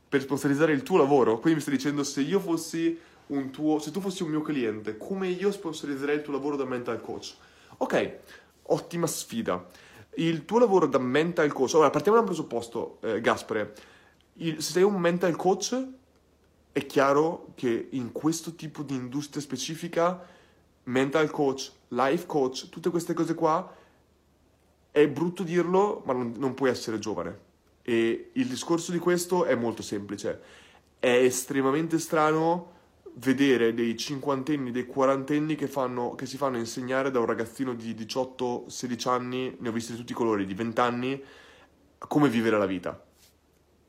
per 0.08 0.20
sponsorizzare 0.22 0.72
il 0.72 0.82
tuo 0.82 0.98
lavoro. 0.98 1.38
Quindi 1.38 1.54
mi 1.54 1.60
stai 1.60 1.76
dicendo 1.76 2.02
se 2.02 2.20
io 2.20 2.40
fossi 2.40 2.98
un 3.26 3.50
tuo, 3.50 3.78
se 3.78 3.92
tu 3.92 4.00
fossi 4.00 4.24
un 4.24 4.30
mio 4.30 4.42
cliente, 4.42 4.96
come 4.96 5.28
io 5.28 5.52
sponsorizzerei 5.52 6.16
il 6.16 6.22
tuo 6.22 6.32
lavoro 6.32 6.56
da 6.56 6.64
mental 6.64 7.00
coach? 7.00 7.34
Ok, 7.76 8.18
ottima 8.62 9.06
sfida. 9.06 9.64
Il 10.16 10.44
tuo 10.44 10.58
lavoro 10.58 10.86
da 10.86 10.98
mental 10.98 11.52
coach, 11.52 11.74
ora 11.74 11.90
partiamo 11.90 12.16
da 12.16 12.22
un 12.22 12.28
presupposto, 12.28 12.98
eh, 13.02 13.20
Gaspare. 13.20 13.74
Il, 14.34 14.62
se 14.62 14.72
sei 14.72 14.82
un 14.82 14.96
mental 14.96 15.36
coach, 15.36 15.86
è 16.72 16.86
chiaro 16.86 17.52
che 17.54 17.88
in 17.90 18.12
questo 18.12 18.54
tipo 18.54 18.82
di 18.82 18.94
industria 18.94 19.42
specifica, 19.42 20.20
mental 20.84 21.30
coach, 21.30 21.72
life 21.88 22.26
coach, 22.26 22.68
tutte 22.68 22.90
queste 22.90 23.14
cose 23.14 23.34
qua, 23.34 23.74
è 24.90 25.08
brutto 25.08 25.42
dirlo, 25.42 26.02
ma 26.04 26.12
non, 26.12 26.34
non 26.36 26.54
puoi 26.54 26.70
essere 26.70 26.98
giovane 26.98 27.44
e 27.88 28.30
il 28.32 28.48
discorso 28.48 28.90
di 28.90 28.98
questo 28.98 29.44
è 29.44 29.54
molto 29.54 29.80
semplice. 29.80 30.40
È 30.98 31.06
estremamente 31.06 32.00
strano 32.00 32.72
vedere 33.18 33.72
dei 33.72 33.96
cinquantenni, 33.96 34.70
dei 34.70 34.86
quarantenni 34.86 35.54
che, 35.54 35.68
fanno, 35.68 36.14
che 36.14 36.26
si 36.26 36.36
fanno 36.36 36.58
insegnare 36.58 37.10
da 37.10 37.18
un 37.18 37.26
ragazzino 37.26 37.74
di 37.74 37.94
18-16 37.94 39.08
anni, 39.08 39.56
ne 39.58 39.68
ho 39.68 39.72
visti 39.72 39.92
di 39.92 39.98
tutti 39.98 40.12
i 40.12 40.16
colori, 40.16 40.44
di 40.44 40.54
20 40.54 40.80
anni, 40.80 41.22
come 41.98 42.28
vivere 42.28 42.58
la 42.58 42.66
vita. 42.66 43.02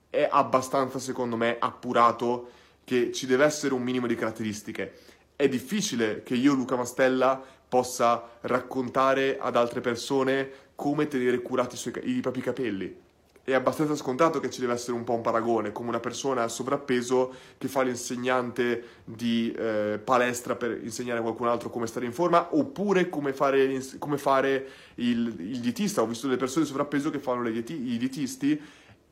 È 0.09 0.27
abbastanza, 0.29 0.99
secondo 0.99 1.35
me, 1.35 1.57
appurato 1.59 2.51
che 2.83 3.11
ci 3.11 3.25
deve 3.25 3.43
essere 3.43 3.73
un 3.73 3.83
minimo 3.83 4.07
di 4.07 4.15
caratteristiche. 4.15 4.99
È 5.35 5.47
difficile 5.47 6.23
che 6.23 6.35
io, 6.35 6.53
Luca 6.53 6.77
Mastella, 6.77 7.43
possa 7.67 8.37
raccontare 8.41 9.37
ad 9.37 9.57
altre 9.57 9.81
persone 9.81 10.49
come 10.73 11.07
tenere 11.07 11.41
curati 11.41 11.75
i, 11.75 11.77
suoi, 11.77 11.93
i 12.03 12.21
propri 12.21 12.41
capelli 12.41 13.05
è 13.47 13.53
abbastanza 13.53 13.95
scontato 13.95 14.41
che 14.41 14.49
ci 14.49 14.59
deve 14.59 14.73
essere 14.73 14.91
un 14.91 15.05
po' 15.05 15.13
un 15.13 15.21
paragone, 15.21 15.71
come 15.71 15.87
una 15.87 16.01
persona 16.01 16.43
a 16.43 16.47
sovrappeso 16.49 17.33
che 17.57 17.69
fa 17.69 17.81
l'insegnante 17.81 18.83
di 19.05 19.53
eh, 19.53 20.01
palestra 20.03 20.57
per 20.57 20.81
insegnare 20.83 21.19
a 21.19 21.21
qualcun 21.21 21.47
altro 21.47 21.69
come 21.69 21.87
stare 21.87 22.05
in 22.05 22.11
forma, 22.11 22.49
oppure 22.53 23.07
come 23.07 23.31
fare, 23.31 23.81
come 23.99 24.17
fare 24.17 24.67
il, 24.95 25.33
il, 25.39 25.59
dietista. 25.61 26.01
Ho 26.01 26.07
visto 26.07 26.25
delle 26.27 26.37
persone 26.37 26.65
di 26.65 26.71
sovrappeso 26.71 27.09
che 27.09 27.19
fanno 27.19 27.49
dieti, 27.49 27.93
i 27.93 27.97
dietisti 27.97 28.61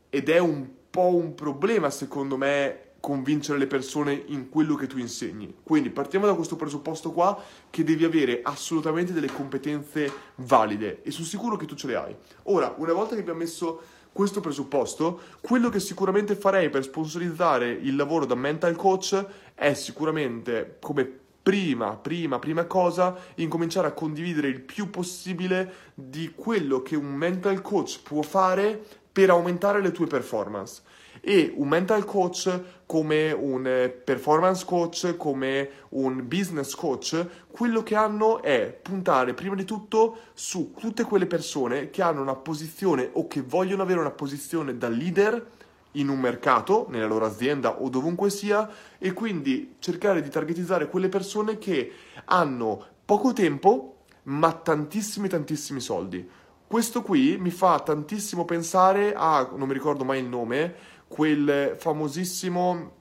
ed 0.10 0.27
è 0.27 0.39
un 0.39 0.68
po' 0.89 1.15
un 1.15 1.34
problema, 1.34 1.89
secondo 1.89 2.36
me, 2.36 2.86
convincere 3.00 3.58
le 3.58 3.68
persone 3.68 4.22
in 4.25 4.50
quello 4.50 4.75
che 4.75 4.88
tu 4.88 4.98
insegni. 4.98 5.56
Quindi 5.63 5.92
partiamo 5.92 6.25
da 6.25 6.34
questo 6.34 6.58
presupposto 6.58 7.13
qua 7.13 7.42
che 7.70 7.86
devi 7.86 8.04
avere 8.04 8.42
assolutamente 8.44 9.13
delle 9.13 9.32
competenze 9.32 10.12
valide 10.36 11.04
e 11.04 11.12
sono 11.12 11.25
sicuro 11.25 11.56
che 11.56 11.68
tu 11.68 11.75
ce 11.75 11.88
le 11.88 11.96
hai. 11.96 12.15
Ora, 12.44 12.74
una 12.77 12.92
volta 12.92 13.15
che 13.15 13.22
abbiamo 13.22 13.39
messo 13.39 13.82
questo 14.15 14.39
presupposto, 14.39 15.19
quello 15.41 15.67
che 15.67 15.81
sicuramente 15.81 16.38
farei 16.38 16.69
per 16.69 16.84
sponsorizzare 16.84 17.69
il 17.69 17.98
lavoro 17.98 18.25
da 18.25 18.34
mental 18.34 18.74
coach 18.74 19.25
è 19.53 19.74
sicuramente 19.74 20.77
come 20.79 21.03
prima, 21.43 21.98
prima, 21.98 22.39
prima 22.39 22.63
cosa, 22.63 23.13
incominciare 23.36 23.88
a 23.88 23.91
condividere 23.91 24.48
il 24.48 24.62
più 24.62 24.89
possibile 24.89 25.91
di 25.93 26.31
quello 26.34 26.81
che 26.81 26.95
un 26.95 27.13
mental 27.13 27.62
coach 27.62 28.03
può 28.03 28.22
fare 28.22 28.81
per 29.12 29.31
aumentare 29.31 29.81
le 29.81 29.91
tue 29.91 30.07
performance 30.07 30.81
e 31.27 31.51
un 31.55 31.67
mental 31.67 32.05
coach 32.05 32.62
come 32.86 33.32
un 33.32 33.65
eh, 33.65 33.89
performance 33.89 34.63
coach, 34.63 35.17
come 35.17 35.70
un 35.89 36.27
business 36.27 36.75
coach, 36.75 37.25
quello 37.50 37.82
che 37.82 37.96
hanno 37.96 38.44
è 38.44 38.77
puntare 38.79 39.34
prima 39.34 39.55
di 39.55 39.65
tutto 39.65 40.17
su 40.36 40.75
tutte 40.77 41.03
quelle 41.03 41.25
persone 41.25 41.89
che 41.89 42.03
hanno 42.03 42.22
una 42.22 42.36
posizione 42.36 43.10
o 43.13 43.25
che 43.25 43.41
vogliono 43.41 43.82
avere 43.82 44.01
una 44.01 44.12
posizione 44.12 44.77
da 44.77 44.88
leader 44.88 45.53
in 45.94 46.10
un 46.10 46.20
mercato, 46.20 46.86
nella 46.89 47.08
loro 47.08 47.25
azienda 47.25 47.82
o 47.82 47.89
dovunque 47.89 48.29
sia, 48.29 48.70
e 49.00 49.12
quindi 49.13 49.77
cercare 49.79 50.22
di 50.22 50.29
targetizzare 50.29 50.89
quelle 50.89 51.10
persone 51.10 51.58
che 51.58 51.91
hanno 52.25 52.86
poco 53.03 53.34
tempo 53.34 54.03
ma 54.24 54.53
tantissimi 54.53 55.27
tantissimi 55.27 55.79
soldi. 55.79 56.29
Questo 56.67 57.03
qui 57.03 57.38
mi 57.39 57.51
fa 57.51 57.79
tantissimo 57.79 58.44
pensare 58.44 59.13
a, 59.15 59.51
non 59.55 59.67
mi 59.67 59.74
ricordo 59.74 60.03
mai 60.03 60.20
il 60.20 60.25
nome, 60.25 60.75
quel 61.07 61.75
famosissimo 61.77 62.91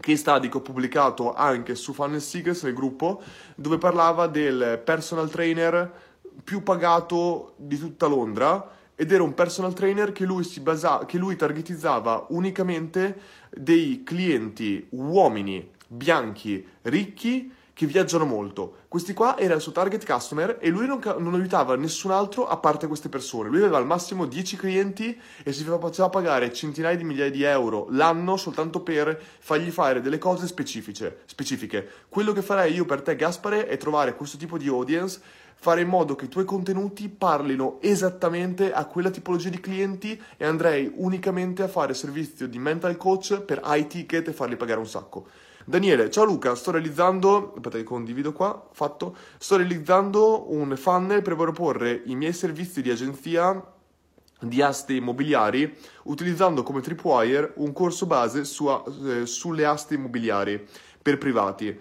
case 0.00 0.16
study 0.18 0.48
che 0.48 0.56
ho 0.56 0.60
pubblicato 0.60 1.32
anche 1.32 1.74
su 1.74 1.92
Funnel 1.92 2.20
Seekers 2.20 2.64
nel 2.64 2.74
gruppo, 2.74 3.22
dove 3.54 3.78
parlava 3.78 4.26
del 4.26 4.80
personal 4.84 5.30
trainer 5.30 5.92
più 6.42 6.62
pagato 6.62 7.54
di 7.56 7.78
tutta 7.78 8.06
Londra 8.06 8.72
ed 8.96 9.12
era 9.12 9.22
un 9.22 9.34
personal 9.34 9.72
trainer 9.72 10.12
che 10.12 10.24
lui, 10.24 10.44
si 10.44 10.60
basa- 10.60 11.04
che 11.06 11.18
lui 11.18 11.36
targetizzava 11.36 12.26
unicamente 12.30 13.18
dei 13.50 14.02
clienti 14.04 14.86
uomini 14.90 15.70
bianchi 15.86 16.66
ricchi 16.82 17.52
che 17.74 17.86
viaggiano 17.86 18.24
molto. 18.24 18.76
Questi 18.88 19.12
qua 19.12 19.36
era 19.36 19.54
il 19.54 19.60
suo 19.60 19.72
target 19.72 20.06
customer 20.06 20.58
e 20.60 20.70
lui 20.70 20.86
non, 20.86 21.00
non, 21.18 21.34
aiutava 21.34 21.74
nessun 21.76 22.12
altro 22.12 22.46
a 22.46 22.56
parte 22.56 22.86
queste 22.86 23.08
persone. 23.08 23.48
Lui 23.48 23.58
aveva 23.58 23.78
al 23.78 23.86
massimo 23.86 24.26
10 24.26 24.56
clienti 24.56 25.20
e 25.42 25.52
si 25.52 25.64
faceva 25.64 26.08
pagare 26.08 26.52
centinaia 26.52 26.96
di 26.96 27.04
migliaia 27.04 27.30
di 27.30 27.42
euro 27.42 27.88
l'anno 27.90 28.36
soltanto 28.36 28.80
per 28.80 29.20
fargli 29.40 29.70
fare 29.70 30.00
delle 30.00 30.18
cose 30.18 30.46
specifiche. 30.46 31.22
specifiche. 31.26 31.86
Quello 32.08 32.32
che 32.32 32.42
farei 32.42 32.72
io 32.72 32.84
per 32.84 33.02
te, 33.02 33.16
Gaspare, 33.16 33.66
è 33.66 33.76
trovare 33.76 34.14
questo 34.14 34.36
tipo 34.36 34.56
di 34.56 34.68
audience 34.68 35.20
fare 35.56 35.80
in 35.80 35.88
modo 35.88 36.14
che 36.14 36.26
i 36.26 36.28
tuoi 36.28 36.44
contenuti 36.44 37.08
parlino 37.08 37.78
esattamente 37.80 38.70
a 38.72 38.84
quella 38.84 39.08
tipologia 39.08 39.48
di 39.48 39.60
clienti 39.60 40.20
e 40.36 40.44
andrei 40.44 40.92
unicamente 40.96 41.62
a 41.62 41.68
fare 41.68 41.94
servizio 41.94 42.46
di 42.46 42.58
mental 42.58 42.98
coach 42.98 43.40
per 43.40 43.62
high 43.64 43.86
ticket 43.86 44.28
e 44.28 44.32
farli 44.32 44.56
pagare 44.56 44.78
un 44.78 44.86
sacco. 44.86 45.26
Daniele, 45.66 46.10
ciao 46.10 46.24
Luca, 46.24 46.54
sto 46.54 46.72
realizzando, 46.72 47.54
aspetta 47.56 47.78
che 47.78 47.84
condivido 47.84 48.34
qua, 48.34 48.68
fatto, 48.72 49.16
sto 49.38 49.56
realizzando 49.56 50.52
un 50.52 50.76
funnel 50.76 51.22
per 51.22 51.36
proporre 51.36 52.02
i 52.04 52.14
miei 52.14 52.34
servizi 52.34 52.82
di 52.82 52.90
agenzia 52.90 53.72
di 54.40 54.60
aste 54.60 54.92
immobiliari 54.92 55.74
utilizzando 56.02 56.62
come 56.62 56.82
tripwire 56.82 57.54
un 57.56 57.72
corso 57.72 58.04
base 58.04 58.44
su, 58.44 58.68
eh, 58.68 59.24
sulle 59.24 59.64
aste 59.64 59.94
immobiliari 59.94 60.62
per 61.00 61.16
privati. 61.16 61.80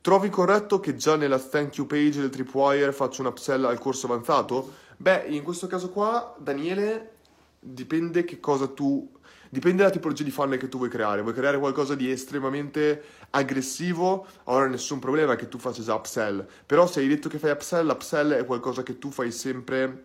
Trovi 0.00 0.28
corretto 0.28 0.80
che 0.80 0.96
già 0.96 1.14
nella 1.14 1.38
thank 1.38 1.76
you 1.76 1.86
page 1.86 2.18
del 2.18 2.30
tripwire 2.30 2.90
faccio 2.90 3.20
un 3.20 3.28
upsell 3.28 3.64
al 3.64 3.78
corso 3.78 4.06
avanzato? 4.06 4.72
Beh, 4.96 5.26
in 5.28 5.44
questo 5.44 5.68
caso 5.68 5.90
qua, 5.90 6.34
Daniele, 6.36 7.12
dipende 7.60 8.24
che 8.24 8.40
cosa 8.40 8.66
tu 8.66 9.08
Dipende 9.52 9.78
dalla 9.78 9.90
tipologia 9.90 10.22
di 10.22 10.30
funnel 10.30 10.60
che 10.60 10.68
tu 10.68 10.76
vuoi 10.78 10.88
creare. 10.88 11.22
Vuoi 11.22 11.34
creare 11.34 11.58
qualcosa 11.58 11.96
di 11.96 12.08
estremamente 12.08 13.02
aggressivo? 13.30 14.24
Allora 14.44 14.68
nessun 14.68 15.00
problema 15.00 15.34
che 15.34 15.48
tu 15.48 15.58
faccia 15.58 15.82
già 15.82 15.94
upsell. 15.94 16.46
Però 16.64 16.86
se 16.86 17.00
hai 17.00 17.08
detto 17.08 17.28
che 17.28 17.38
fai 17.38 17.50
upsell, 17.50 17.88
upsell 17.88 18.34
è 18.34 18.44
qualcosa 18.44 18.84
che 18.84 19.00
tu 19.00 19.10
fai 19.10 19.32
sempre 19.32 20.04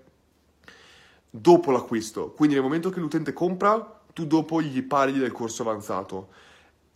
dopo 1.29 1.69
l'acquisto. 1.69 2.31
Quindi 2.31 2.55
nel 2.55 2.63
momento 2.63 2.89
che 2.89 2.99
l'utente 2.99 3.33
compra, 3.33 4.01
tu 4.13 4.25
dopo 4.25 4.63
gli 4.63 4.81
parli 4.81 5.19
del 5.19 5.31
corso 5.31 5.61
avanzato. 5.61 6.29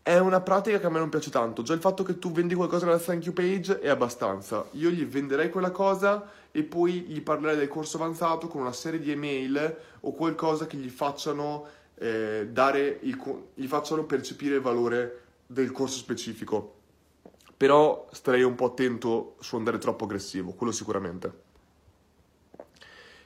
È 0.01 0.17
una 0.17 0.41
pratica 0.41 0.79
che 0.79 0.87
a 0.87 0.89
me 0.89 0.97
non 0.97 1.09
piace 1.09 1.29
tanto. 1.29 1.61
Già 1.61 1.73
il 1.73 1.81
fatto 1.81 2.01
che 2.01 2.17
tu 2.17 2.31
vendi 2.31 2.55
qualcosa 2.55 2.87
nella 2.87 2.97
thank 2.97 3.25
you 3.25 3.33
page 3.33 3.79
è 3.79 3.89
abbastanza. 3.89 4.65
Io 4.71 4.89
gli 4.89 5.05
venderei 5.05 5.51
quella 5.51 5.69
cosa 5.69 6.27
e 6.49 6.63
poi 6.63 7.01
gli 7.01 7.21
parlerei 7.21 7.57
del 7.57 7.67
corso 7.67 7.97
avanzato 7.97 8.47
con 8.47 8.61
una 8.61 8.73
serie 8.73 8.99
di 8.99 9.11
email 9.11 9.77
o 9.99 10.13
qualcosa 10.13 10.65
che 10.65 10.77
gli 10.77 10.89
facciano 10.89 11.77
eh, 11.99 12.47
dare 12.49 12.99
il, 13.01 13.21
gli 13.53 13.67
facciano 13.67 14.05
percepire 14.05 14.55
il 14.55 14.61
valore 14.61 15.23
del 15.45 15.71
corso 15.71 15.97
specifico. 15.97 16.75
Però 17.55 18.07
starei 18.11 18.43
un 18.43 18.55
po' 18.55 18.67
attento 18.67 19.35
su 19.39 19.57
andare 19.57 19.77
troppo 19.77 20.05
aggressivo, 20.05 20.53
quello 20.53 20.71
sicuramente. 20.71 21.47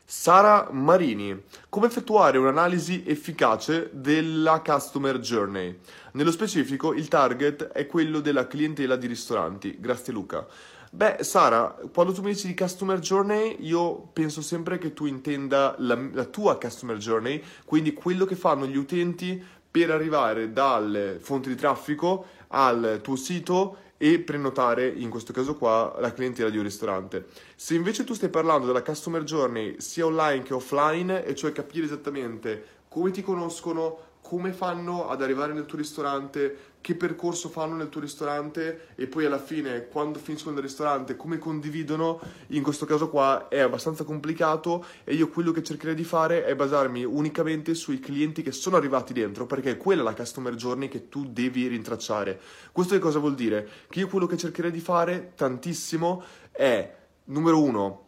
Sara 0.06 0.70
Marini, 0.72 1.44
come 1.70 1.88
effettuare 1.88 2.38
un'analisi 2.38 3.03
efficace 3.06 3.89
della 3.94 4.62
customer 4.62 5.18
journey? 5.20 5.80
Nello 6.13 6.32
specifico 6.32 6.94
il 6.94 7.08
target 7.08 7.63
è 7.70 7.88
quello 7.88 8.20
della 8.20 8.48
clientela 8.48 8.96
di 8.96 9.08
ristoranti. 9.08 9.77
Grazie 9.80 10.13
Luca. 10.13 10.46
Beh, 10.95 11.23
Sara, 11.23 11.75
quando 11.91 12.13
tu 12.13 12.21
mi 12.21 12.33
dici 12.33 12.45
di 12.45 12.53
customer 12.53 13.00
journey, 13.00 13.55
io 13.62 14.09
penso 14.13 14.43
sempre 14.43 14.77
che 14.77 14.93
tu 14.93 15.07
intenda 15.07 15.73
la, 15.79 15.97
la 16.12 16.25
tua 16.25 16.59
customer 16.59 16.97
journey, 16.97 17.41
quindi 17.65 17.93
quello 17.93 18.25
che 18.25 18.35
fanno 18.35 18.67
gli 18.67 18.77
utenti 18.77 19.43
per 19.71 19.89
arrivare 19.89 20.53
dalle 20.53 21.17
fonti 21.19 21.50
di 21.50 21.55
traffico 21.55 22.27
al 22.50 23.00
tuo 23.01 23.15
sito 23.15 23.77
e 23.97 24.19
prenotare, 24.19 24.88
in 24.88 25.09
questo 25.09 25.33
caso 25.33 25.55
qua, 25.55 25.95
la 26.00 26.13
clientela 26.13 26.51
di 26.51 26.57
un 26.57 26.63
ristorante. 26.63 27.25
Se 27.55 27.73
invece 27.73 28.03
tu 28.03 28.13
stai 28.13 28.29
parlando 28.29 28.67
della 28.67 28.83
customer 28.83 29.23
journey 29.23 29.77
sia 29.79 30.05
online 30.05 30.43
che 30.43 30.53
offline, 30.53 31.25
e 31.25 31.33
cioè 31.33 31.51
capire 31.53 31.85
esattamente 31.85 32.65
come 32.88 33.09
ti 33.09 33.23
conoscono, 33.23 34.12
come 34.24 34.53
fanno 34.53 35.10
ad 35.10 35.22
arrivare 35.22 35.51
nel 35.51 35.65
tuo 35.65 35.77
ristorante, 35.77 36.72
che 36.80 36.96
percorso 36.96 37.50
fanno 37.50 37.75
nel 37.75 37.89
tuo 37.89 38.01
ristorante 38.01 38.88
e 38.96 39.08
poi 39.08 39.25
alla 39.25 39.38
fine 39.38 39.88
quando 39.88 40.18
finiscono 40.18 40.56
nel 40.56 40.63
ristorante 40.63 41.18
come 41.18 41.38
condividono, 41.38 42.20
in 42.48 42.63
questo 42.63 42.86
caso 42.86 43.10
qua 43.10 43.50
è 43.50 43.60
abbastanza 43.60 44.06
complicato 44.06 44.86
e 45.03 45.13
io 45.13 45.27
quello 45.27 45.51
che 45.51 45.62
cercherei 45.62 45.94
di 45.94 46.06
fare 46.06 46.46
è 46.46 46.56
basarmi 46.56 47.03
unicamente 47.03 47.74
sui 47.74 48.00
clienti 48.00 48.42
che 48.42 48.53
sono 48.53 48.77
arrivati 48.77 49.12
dentro 49.12 49.46
perché 49.46 49.75
quella 49.75 50.01
è 50.01 50.06
la 50.06 50.15
customer 50.15 50.56
journey 50.56 50.88
che 50.88 51.10
tu 51.10 51.25
devi 51.30 51.68
rintracciare. 51.68 52.39
Questo 52.72 52.94
che 52.94 53.01
cosa 53.01 53.20
vuol 53.20 53.36
dire? 53.36 53.68
Che 53.89 54.00
io 54.00 54.08
quello 54.08 54.25
che 54.25 54.38
cercherei 54.38 54.72
di 54.72 54.80
fare 54.80 55.34
tantissimo 55.36 56.24
è 56.50 56.96
numero 57.25 57.62
uno 57.62 58.08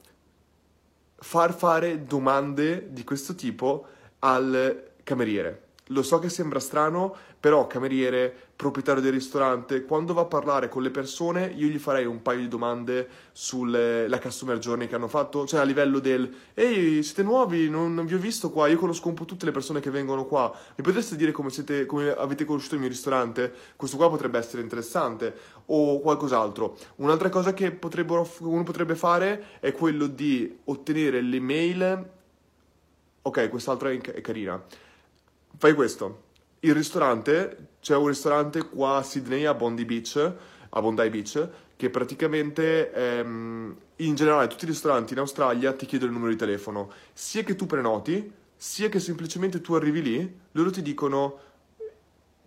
far 1.18 1.54
fare 1.54 2.04
domande 2.04 2.92
di 2.92 3.04
questo 3.04 3.36
tipo 3.36 3.86
al 4.20 4.92
cameriere 5.04 5.65
lo 5.89 6.01
so 6.01 6.18
che 6.18 6.30
sembra 6.30 6.60
strano, 6.60 7.15
però 7.39 7.68
cameriere, 7.68 8.34
proprietario 8.56 9.01
del 9.04 9.12
ristorante, 9.12 9.84
quando 9.84 10.13
va 10.13 10.22
a 10.22 10.25
parlare 10.25 10.68
con 10.68 10.82
le 10.82 10.89
persone, 10.89 11.54
io 11.56 11.68
gli 11.68 11.77
farei 11.77 12.06
un 12.06 12.24
paio 12.24 12.39
di 12.39 12.48
domande 12.48 13.08
sulla 13.34 14.18
customer 14.18 14.58
journey 14.58 14.88
che 14.88 14.96
hanno 14.96 15.08
fatto, 15.08 15.46
cioè 15.46 15.60
a 15.60 15.63
livello 15.63 16.00
del 16.00 16.34
ehi, 16.56 17.04
siete 17.04 17.22
nuovi, 17.22 17.70
non, 17.70 18.04
vi 18.06 18.15
ho 18.15 18.18
visto 18.18 18.50
qua, 18.50 18.68
io 18.68 18.77
conosco 18.77 19.10
un 19.10 19.13
po' 19.13 19.25
tutte 19.25 19.46
le 19.46 19.51
persone 19.51 19.80
che 19.80 19.92
vengono 19.92 20.25
qua, 20.25 20.51
mi 20.75 20.84
potreste 20.84 21.15
dire 21.15 21.32
come, 21.32 21.51
siete, 21.51 21.86
come 21.86 22.10
avete 22.10 22.46
conosciuto 22.46 22.75
il 22.75 22.80
mio 22.82 22.89
ristorante? 22.89 23.54
Questo 23.75 23.98
qua 23.98 24.10
potrebbe 24.10 24.39
essere 24.39 24.63
interessante, 24.63 25.36
o 25.68 26.00
qualcos'altro. 26.00 26.77
Un'altra 26.96 27.30
cosa 27.30 27.54
che 27.54 27.77
uno 28.39 28.63
potrebbe 28.63 28.96
fare 28.96 29.60
è 29.60 29.72
quello 29.72 30.08
di 30.08 30.60
ottenere 30.63 31.22
l'email, 31.22 32.10
ok, 33.22 33.50
quest'altra 33.50 33.92
è 33.92 34.22
carina 34.22 34.63
Fai 35.58 35.74
questo. 35.74 36.24
Il 36.60 36.74
ristorante, 36.74 37.70
c'è 37.80 37.96
un 37.96 38.08
ristorante 38.08 38.68
qua 38.68 38.98
a 38.98 39.04
Sydney, 39.04 39.46
a 39.46 39.54
Bondi 39.54 39.86
Beach, 39.86 40.34
a 40.70 40.82
Bondi 40.82 41.10
Beach, 41.10 41.50
che 41.78 41.90
praticamente 41.90 42.92
ehm, 42.92 43.76
in 43.98 44.16
generale 44.16 44.48
tutti 44.48 44.66
i 44.66 44.68
ristoranti 44.68 45.14
in 45.14 45.20
Australia 45.20 45.72
ti 45.74 45.86
chiedono 45.86 46.12
il 46.12 46.18
numero 46.18 46.34
di 46.34 46.40
telefono, 46.40 46.92
sia 47.14 47.44
che 47.44 47.56
tu 47.56 47.68
prenoti, 47.68 48.30
sia 48.56 48.90
che 48.90 49.00
semplicemente 49.00 49.62
tu 49.62 49.74
arrivi 49.74 50.02
lì, 50.02 50.40
loro 50.52 50.72
ti 50.72 50.82
dicono 50.82 51.40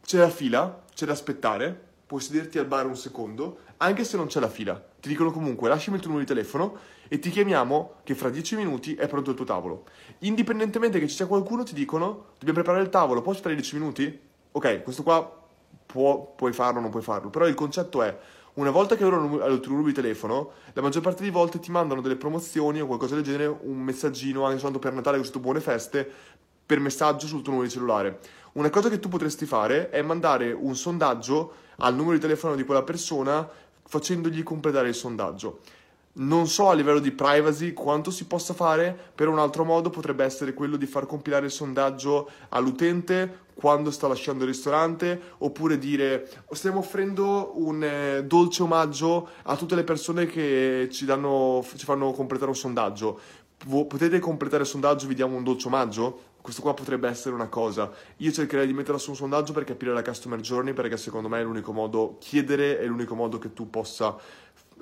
c'è 0.04 0.18
la 0.18 0.30
fila, 0.30 0.84
c'è 0.94 1.06
da 1.06 1.12
aspettare, 1.12 1.87
puoi 2.08 2.22
sederti 2.22 2.58
al 2.58 2.64
bar 2.64 2.86
un 2.86 2.96
secondo, 2.96 3.58
anche 3.76 4.02
se 4.02 4.16
non 4.16 4.28
c'è 4.28 4.40
la 4.40 4.48
fila. 4.48 4.82
Ti 4.98 5.10
dicono 5.10 5.30
comunque 5.30 5.68
lasciami 5.68 5.98
il 5.98 6.02
tuo 6.02 6.10
numero 6.12 6.26
di 6.26 6.34
telefono 6.34 6.78
e 7.06 7.18
ti 7.18 7.28
chiamiamo 7.28 7.96
che 8.02 8.14
fra 8.14 8.30
10 8.30 8.56
minuti 8.56 8.94
è 8.94 9.06
pronto 9.06 9.28
il 9.30 9.36
tuo 9.36 9.44
tavolo. 9.44 9.84
Indipendentemente 10.20 10.98
che 10.98 11.06
ci 11.06 11.14
sia 11.14 11.26
qualcuno 11.26 11.64
ti 11.64 11.74
dicono 11.74 12.28
dobbiamo 12.38 12.54
preparare 12.54 12.82
il 12.82 12.88
tavolo, 12.88 13.20
puoi 13.20 13.34
aspettare 13.34 13.60
10 13.60 13.76
minuti? 13.76 14.20
Ok, 14.52 14.82
questo 14.82 15.02
qua 15.02 15.38
può, 15.84 16.32
puoi 16.34 16.54
farlo 16.54 16.78
o 16.78 16.80
non 16.80 16.90
puoi 16.90 17.02
farlo, 17.02 17.28
però 17.28 17.46
il 17.46 17.54
concetto 17.54 18.02
è 18.02 18.18
una 18.54 18.70
volta 18.70 18.96
che 18.96 19.04
loro 19.04 19.16
hanno 19.18 19.52
il 19.52 19.60
tuo 19.60 19.72
numero 19.72 19.88
di 19.88 19.94
telefono, 19.94 20.52
la 20.72 20.80
maggior 20.80 21.02
parte 21.02 21.20
delle 21.20 21.30
volte 21.30 21.60
ti 21.60 21.70
mandano 21.70 22.00
delle 22.00 22.16
promozioni 22.16 22.80
o 22.80 22.86
qualcosa 22.86 23.16
del 23.16 23.22
genere, 23.22 23.46
un 23.46 23.76
messaggino 23.76 24.44
anche 24.44 24.58
soltanto 24.58 24.78
per 24.78 24.94
Natale, 24.94 25.18
questo 25.18 25.40
buone 25.40 25.60
feste, 25.60 26.10
per 26.64 26.80
messaggio 26.80 27.26
sul 27.26 27.42
tuo 27.42 27.52
numero 27.52 27.68
di 27.68 27.74
cellulare. 27.74 28.18
Una 28.52 28.70
cosa 28.70 28.88
che 28.88 28.98
tu 28.98 29.08
potresti 29.08 29.44
fare 29.44 29.90
è 29.90 30.00
mandare 30.02 30.52
un 30.52 30.74
sondaggio 30.74 31.66
al 31.80 31.94
numero 31.94 32.14
di 32.14 32.20
telefono 32.20 32.54
di 32.54 32.64
quella 32.64 32.82
persona 32.82 33.48
facendogli 33.84 34.42
completare 34.42 34.88
il 34.88 34.94
sondaggio. 34.94 35.60
Non 36.20 36.48
so 36.48 36.68
a 36.68 36.74
livello 36.74 36.98
di 36.98 37.12
privacy 37.12 37.72
quanto 37.72 38.10
si 38.10 38.26
possa 38.26 38.52
fare, 38.52 38.96
però 39.14 39.30
un 39.30 39.38
altro 39.38 39.64
modo 39.64 39.88
potrebbe 39.88 40.24
essere 40.24 40.52
quello 40.52 40.76
di 40.76 40.86
far 40.86 41.06
compilare 41.06 41.46
il 41.46 41.52
sondaggio 41.52 42.28
all'utente 42.48 43.46
quando 43.54 43.92
sta 43.92 44.08
lasciando 44.08 44.42
il 44.42 44.50
ristorante, 44.50 45.20
oppure 45.38 45.78
dire 45.78 46.28
stiamo 46.50 46.78
offrendo 46.78 47.52
un 47.56 47.82
eh, 47.84 48.24
dolce 48.24 48.62
omaggio 48.62 49.28
a 49.42 49.56
tutte 49.56 49.76
le 49.76 49.84
persone 49.84 50.26
che 50.26 50.88
ci, 50.90 51.04
danno, 51.04 51.64
ci 51.76 51.84
fanno 51.84 52.10
completare 52.12 52.50
un 52.50 52.56
sondaggio. 52.56 53.20
Potete 53.68 54.18
completare 54.18 54.62
il 54.62 54.68
sondaggio, 54.68 55.06
vi 55.06 55.14
diamo 55.14 55.36
un 55.36 55.44
dolce 55.44 55.68
omaggio? 55.68 56.22
Questo 56.48 56.62
qua 56.62 56.72
potrebbe 56.72 57.10
essere 57.10 57.34
una 57.34 57.48
cosa. 57.48 57.92
Io 58.16 58.32
cercherei 58.32 58.66
di 58.66 58.72
metterla 58.72 58.98
su 58.98 59.10
un 59.10 59.16
sondaggio 59.16 59.52
per 59.52 59.64
capire 59.64 59.92
la 59.92 60.02
customer 60.02 60.40
journey, 60.40 60.72
perché 60.72 60.96
secondo 60.96 61.28
me 61.28 61.40
è 61.40 61.42
l'unico 61.42 61.72
modo, 61.72 62.16
chiedere 62.18 62.78
è 62.78 62.86
l'unico 62.86 63.14
modo 63.14 63.36
che 63.36 63.52
tu 63.52 63.68
possa 63.68 64.16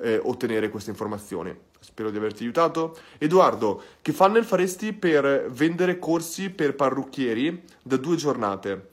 eh, 0.01 0.21
ottenere 0.23 0.71
queste 0.71 0.91
informazioni. 0.91 1.53
Spero 1.81 2.11
di 2.11 2.19
averti 2.19 2.45
aiutato. 2.45 2.97
Edoardo, 3.19 3.83
che 4.01 4.13
funnel 4.13 4.45
faresti 4.45 4.93
per 4.93 5.51
vendere 5.51 5.99
corsi 5.99 6.51
per 6.51 6.77
parrucchieri 6.77 7.65
da 7.83 7.97
due 7.97 8.15
giornate? 8.15 8.91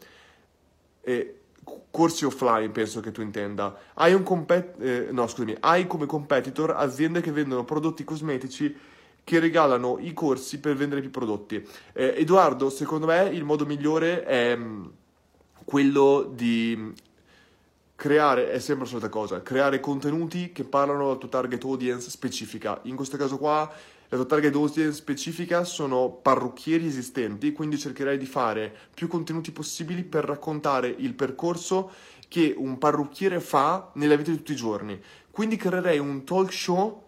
Eh, 1.01 1.41
corsi 1.91 2.25
offline 2.25 2.69
penso 2.69 3.01
che 3.01 3.11
tu 3.11 3.21
intenda. 3.21 3.77
Hai, 3.93 4.19
compet- 4.23 4.81
eh, 4.81 5.09
no, 5.11 5.27
scusami, 5.27 5.55
hai 5.59 5.85
come 5.85 6.07
competitor 6.07 6.71
aziende 6.71 7.21
che 7.21 7.31
vendono 7.31 7.65
prodotti 7.65 8.03
cosmetici 8.03 8.75
che 9.23 9.39
regalano 9.39 9.97
i 9.99 10.13
corsi 10.13 10.59
per 10.59 10.75
vendere 10.75 11.01
più 11.01 11.09
prodotti. 11.09 11.65
Eh, 11.93 12.15
Edoardo, 12.17 12.69
secondo 12.69 13.05
me 13.05 13.29
il 13.29 13.43
modo 13.43 13.65
migliore 13.65 14.23
è 14.23 14.55
mm, 14.55 14.85
quello 15.63 16.29
di 16.33 16.93
creare, 17.95 18.51
è 18.51 18.59
sempre 18.59 18.83
la 18.83 18.89
solita 18.89 19.09
cosa, 19.09 19.41
creare 19.41 19.79
contenuti 19.79 20.51
che 20.51 20.63
parlano 20.63 21.05
alla 21.05 21.15
tua 21.15 21.29
target 21.29 21.63
audience 21.63 22.09
specifica. 22.09 22.79
In 22.83 22.95
questo 22.95 23.15
caso 23.17 23.37
qua 23.37 23.71
la 24.09 24.17
tua 24.17 24.25
target 24.25 24.53
audience 24.55 24.97
specifica 24.97 25.63
sono 25.63 26.09
parrucchieri 26.09 26.85
esistenti, 26.85 27.51
quindi 27.51 27.77
cercherei 27.77 28.17
di 28.17 28.25
fare 28.25 28.75
più 28.93 29.07
contenuti 29.07 29.51
possibili 29.51 30.03
per 30.03 30.25
raccontare 30.25 30.87
il 30.87 31.13
percorso 31.13 31.91
che 32.27 32.53
un 32.55 32.77
parrucchiere 32.77 33.39
fa 33.39 33.91
nella 33.93 34.15
vita 34.15 34.31
di 34.31 34.37
tutti 34.37 34.51
i 34.51 34.55
giorni. 34.55 35.01
Quindi 35.31 35.55
creerei 35.55 35.97
un 35.97 36.23
talk 36.25 36.51
show 36.51 37.01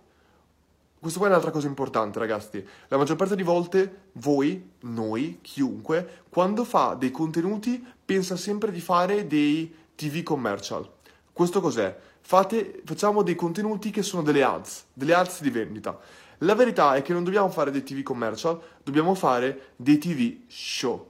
questo 1.05 1.21
qua 1.21 1.29
è 1.29 1.33
un'altra 1.33 1.53
cosa 1.53 1.67
importante, 1.67 2.17
ragazzi. 2.17 2.65
La 2.87 2.97
maggior 2.97 3.15
parte 3.15 3.35
di 3.35 3.43
volte 3.43 4.07
voi, 4.13 4.71
noi, 4.79 5.37
chiunque, 5.39 6.23
quando 6.29 6.63
fa 6.63 6.95
dei 6.95 7.11
contenuti 7.11 7.85
pensa 8.03 8.35
sempre 8.35 8.71
di 8.71 8.81
fare 8.81 9.27
dei 9.27 9.71
TV 9.93 10.23
commercial. 10.23 10.89
Questo 11.31 11.61
cos'è? 11.61 11.95
Fate, 12.21 12.81
facciamo 12.83 13.21
dei 13.21 13.35
contenuti 13.35 13.91
che 13.91 14.01
sono 14.01 14.23
delle 14.23 14.41
ads, 14.41 14.85
delle 14.93 15.13
ads 15.13 15.41
di 15.41 15.51
vendita. 15.51 15.95
La 16.39 16.55
verità 16.55 16.95
è 16.95 17.03
che 17.03 17.13
non 17.13 17.23
dobbiamo 17.23 17.49
fare 17.49 17.69
dei 17.69 17.83
TV 17.83 18.01
commercial, 18.01 18.59
dobbiamo 18.81 19.13
fare 19.13 19.73
dei 19.75 19.99
TV 19.99 20.37
show. 20.47 21.07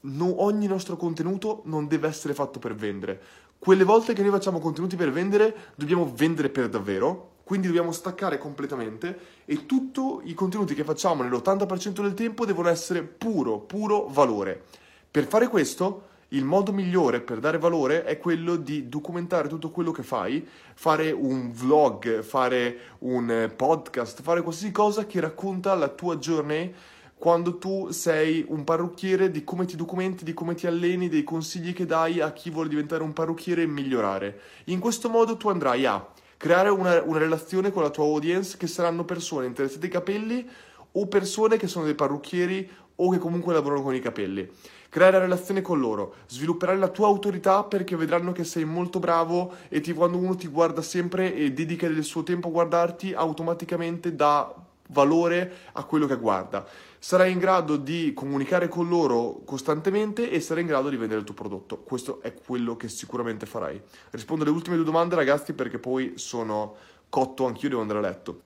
No, 0.00 0.42
ogni 0.42 0.66
nostro 0.66 0.96
contenuto 0.96 1.62
non 1.66 1.86
deve 1.86 2.08
essere 2.08 2.34
fatto 2.34 2.58
per 2.58 2.74
vendere. 2.74 3.22
Quelle 3.60 3.84
volte 3.84 4.12
che 4.12 4.22
noi 4.22 4.32
facciamo 4.32 4.58
contenuti 4.58 4.96
per 4.96 5.12
vendere, 5.12 5.54
dobbiamo 5.76 6.10
vendere 6.12 6.48
per 6.48 6.68
davvero 6.68 7.38
quindi 7.50 7.66
dobbiamo 7.66 7.90
staccare 7.90 8.38
completamente 8.38 9.18
e 9.44 9.66
tutti 9.66 10.30
i 10.30 10.34
contenuti 10.34 10.72
che 10.72 10.84
facciamo 10.84 11.24
nell'80% 11.24 12.00
del 12.00 12.14
tempo 12.14 12.46
devono 12.46 12.68
essere 12.68 13.02
puro, 13.02 13.58
puro 13.58 14.06
valore. 14.08 14.66
Per 15.10 15.26
fare 15.26 15.48
questo, 15.48 16.02
il 16.28 16.44
modo 16.44 16.70
migliore 16.72 17.20
per 17.20 17.40
dare 17.40 17.58
valore 17.58 18.04
è 18.04 18.18
quello 18.18 18.54
di 18.54 18.88
documentare 18.88 19.48
tutto 19.48 19.72
quello 19.72 19.90
che 19.90 20.04
fai, 20.04 20.46
fare 20.74 21.10
un 21.10 21.50
vlog, 21.50 22.22
fare 22.22 22.78
un 22.98 23.52
podcast, 23.56 24.22
fare 24.22 24.42
qualsiasi 24.42 24.72
cosa 24.72 25.04
che 25.04 25.18
racconta 25.18 25.74
la 25.74 25.88
tua 25.88 26.18
journey 26.18 26.72
quando 27.18 27.58
tu 27.58 27.90
sei 27.90 28.44
un 28.46 28.62
parrucchiere, 28.62 29.32
di 29.32 29.42
come 29.42 29.64
ti 29.64 29.74
documenti, 29.74 30.22
di 30.22 30.34
come 30.34 30.54
ti 30.54 30.68
alleni, 30.68 31.08
dei 31.08 31.24
consigli 31.24 31.72
che 31.72 31.84
dai 31.84 32.20
a 32.20 32.32
chi 32.32 32.48
vuole 32.48 32.68
diventare 32.68 33.02
un 33.02 33.12
parrucchiere 33.12 33.62
e 33.62 33.66
migliorare. 33.66 34.40
In 34.66 34.78
questo 34.78 35.08
modo 35.08 35.36
tu 35.36 35.48
andrai 35.48 35.84
a 35.84 36.12
creare 36.40 36.70
una, 36.70 37.02
una 37.02 37.18
relazione 37.18 37.70
con 37.70 37.82
la 37.82 37.90
tua 37.90 38.04
audience 38.04 38.56
che 38.56 38.66
saranno 38.66 39.04
persone 39.04 39.44
interessate 39.44 39.84
ai 39.84 39.92
capelli 39.92 40.48
o 40.92 41.06
persone 41.06 41.58
che 41.58 41.66
sono 41.66 41.84
dei 41.84 41.94
parrucchieri 41.94 42.66
o 42.94 43.10
che 43.10 43.18
comunque 43.18 43.52
lavorano 43.52 43.82
con 43.82 43.94
i 43.94 44.00
capelli. 44.00 44.48
Creare 44.88 45.16
una 45.16 45.26
relazione 45.26 45.60
con 45.60 45.78
loro, 45.78 46.14
sviluppare 46.28 46.78
la 46.78 46.88
tua 46.88 47.08
autorità 47.08 47.64
perché 47.64 47.94
vedranno 47.94 48.32
che 48.32 48.44
sei 48.44 48.64
molto 48.64 48.98
bravo 48.98 49.52
e 49.68 49.82
ti, 49.82 49.92
quando 49.92 50.16
uno 50.16 50.34
ti 50.34 50.46
guarda 50.46 50.80
sempre 50.80 51.34
e 51.34 51.52
dedica 51.52 51.86
del 51.86 52.04
suo 52.04 52.22
tempo 52.22 52.48
a 52.48 52.52
guardarti, 52.52 53.12
automaticamente 53.12 54.16
dà 54.16 54.50
valore 54.90 55.52
a 55.72 55.84
quello 55.84 56.06
che 56.06 56.16
guarda 56.16 56.66
sarai 57.02 57.32
in 57.32 57.38
grado 57.38 57.76
di 57.76 58.12
comunicare 58.12 58.68
con 58.68 58.86
loro 58.86 59.40
costantemente 59.46 60.30
e 60.30 60.38
sarai 60.38 60.62
in 60.62 60.68
grado 60.68 60.90
di 60.90 60.96
vendere 60.96 61.20
il 61.20 61.24
tuo 61.24 61.34
prodotto. 61.34 61.78
Questo 61.78 62.20
è 62.20 62.34
quello 62.34 62.76
che 62.76 62.88
sicuramente 62.88 63.46
farai. 63.46 63.80
Rispondo 64.10 64.44
alle 64.44 64.52
ultime 64.52 64.76
due 64.76 64.84
domande, 64.84 65.14
ragazzi, 65.14 65.54
perché 65.54 65.78
poi 65.78 66.12
sono 66.16 66.76
cotto, 67.08 67.46
anch'io 67.46 67.70
devo 67.70 67.80
andare 67.80 68.00
a 68.00 68.02
letto. 68.02 68.42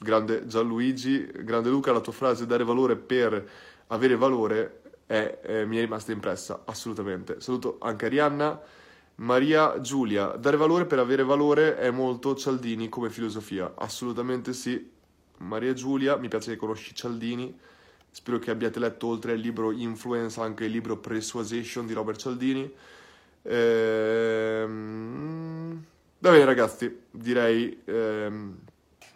Grande 0.00 0.46
Gianluigi, 0.46 1.26
grande 1.26 1.68
Luca, 1.68 1.92
la 1.92 2.00
tua 2.00 2.14
frase 2.14 2.46
dare 2.46 2.64
valore 2.64 2.96
per 2.96 3.46
avere 3.88 4.16
valore 4.16 4.80
è, 5.04 5.40
è, 5.40 5.64
mi 5.66 5.76
è 5.76 5.80
rimasta 5.80 6.12
impressa, 6.12 6.62
assolutamente. 6.64 7.40
Saluto 7.40 7.76
anche 7.78 8.06
Arianna. 8.06 8.58
Maria 9.16 9.78
Giulia, 9.80 10.28
dare 10.28 10.56
valore 10.56 10.86
per 10.86 10.98
avere 10.98 11.22
valore 11.22 11.76
è 11.76 11.90
molto 11.92 12.34
Cialdini 12.34 12.88
come 12.88 13.10
filosofia, 13.10 13.74
assolutamente 13.76 14.52
sì, 14.52 14.90
Maria 15.38 15.72
Giulia, 15.72 16.16
mi 16.16 16.28
piace 16.28 16.50
che 16.50 16.56
conosci 16.56 16.94
Cialdini, 16.94 17.58
spero 18.10 18.38
che 18.38 18.50
abbiate 18.50 18.78
letto 18.78 19.06
oltre 19.08 19.32
al 19.32 19.38
libro 19.38 19.72
Influence 19.72 20.40
anche 20.40 20.64
il 20.64 20.70
libro 20.70 20.96
Persuasion 20.98 21.86
di 21.86 21.92
Robert 21.92 22.18
Cialdini. 22.18 22.72
Ehm... 23.42 24.64
Va 26.24 26.30
bene 26.30 26.44
ragazzi, 26.46 27.00
direi 27.10 27.82
ehm, 27.84 28.56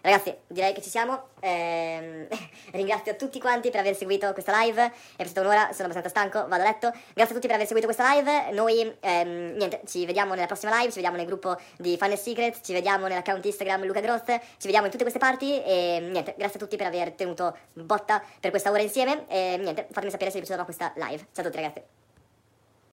Ragazzi, 0.00 0.34
direi 0.46 0.72
che 0.72 0.80
ci 0.80 0.90
siamo. 0.90 1.28
Eh, 1.40 2.28
ringrazio 2.72 3.16
tutti 3.16 3.40
quanti 3.40 3.70
per 3.70 3.80
aver 3.80 3.96
seguito 3.96 4.32
questa 4.32 4.61
live. 4.61 4.92
È 5.16 5.22
passata 5.22 5.40
un'ora, 5.40 5.72
sono 5.72 5.88
abbastanza 5.88 6.08
stanco, 6.08 6.46
vado 6.46 6.62
a 6.62 6.66
letto. 6.66 6.92
Grazie 7.12 7.32
a 7.32 7.34
tutti 7.34 7.46
per 7.46 7.56
aver 7.56 7.66
seguito 7.66 7.87
questa 7.87 8.14
live. 8.14 8.52
Noi, 8.52 8.96
ehm, 9.00 9.56
niente, 9.56 9.80
ci 9.87 10.06
vediamo 10.06 10.34
nella 10.34 10.46
prossima 10.46 10.76
live, 10.76 10.88
ci 10.88 10.96
vediamo 10.96 11.16
nel 11.16 11.26
gruppo 11.26 11.56
di 11.76 11.96
Funnel 11.98 12.18
Secret, 12.18 12.61
ci 12.62 12.72
vediamo 12.72 13.06
nell'account 13.08 13.44
Instagram 13.44 13.84
Luca 13.84 14.00
Groth, 14.00 14.38
ci 14.58 14.66
vediamo 14.66 14.87
in 14.87 14.92
tutte 14.92 15.04
queste 15.04 15.18
parti. 15.18 15.62
E 15.62 15.98
niente, 16.00 16.34
grazie 16.37 16.58
a 16.58 16.62
tutti 16.62 16.76
per 16.76 16.87
aver 16.87 17.12
tenuto 17.12 17.56
botta 17.72 18.22
per 18.40 18.50
questa 18.50 18.70
ora 18.70 18.82
insieme. 18.82 19.26
E 19.28 19.56
niente, 19.58 19.87
fatemi 19.90 20.11
sapere 20.11 20.30
se 20.30 20.38
vi 20.38 20.44
piaciuta 20.44 20.64
questa 20.64 20.92
live. 20.94 21.26
Ciao 21.32 21.44
a 21.44 21.48
tutti 21.48 21.56
ragazzi. 21.56 21.97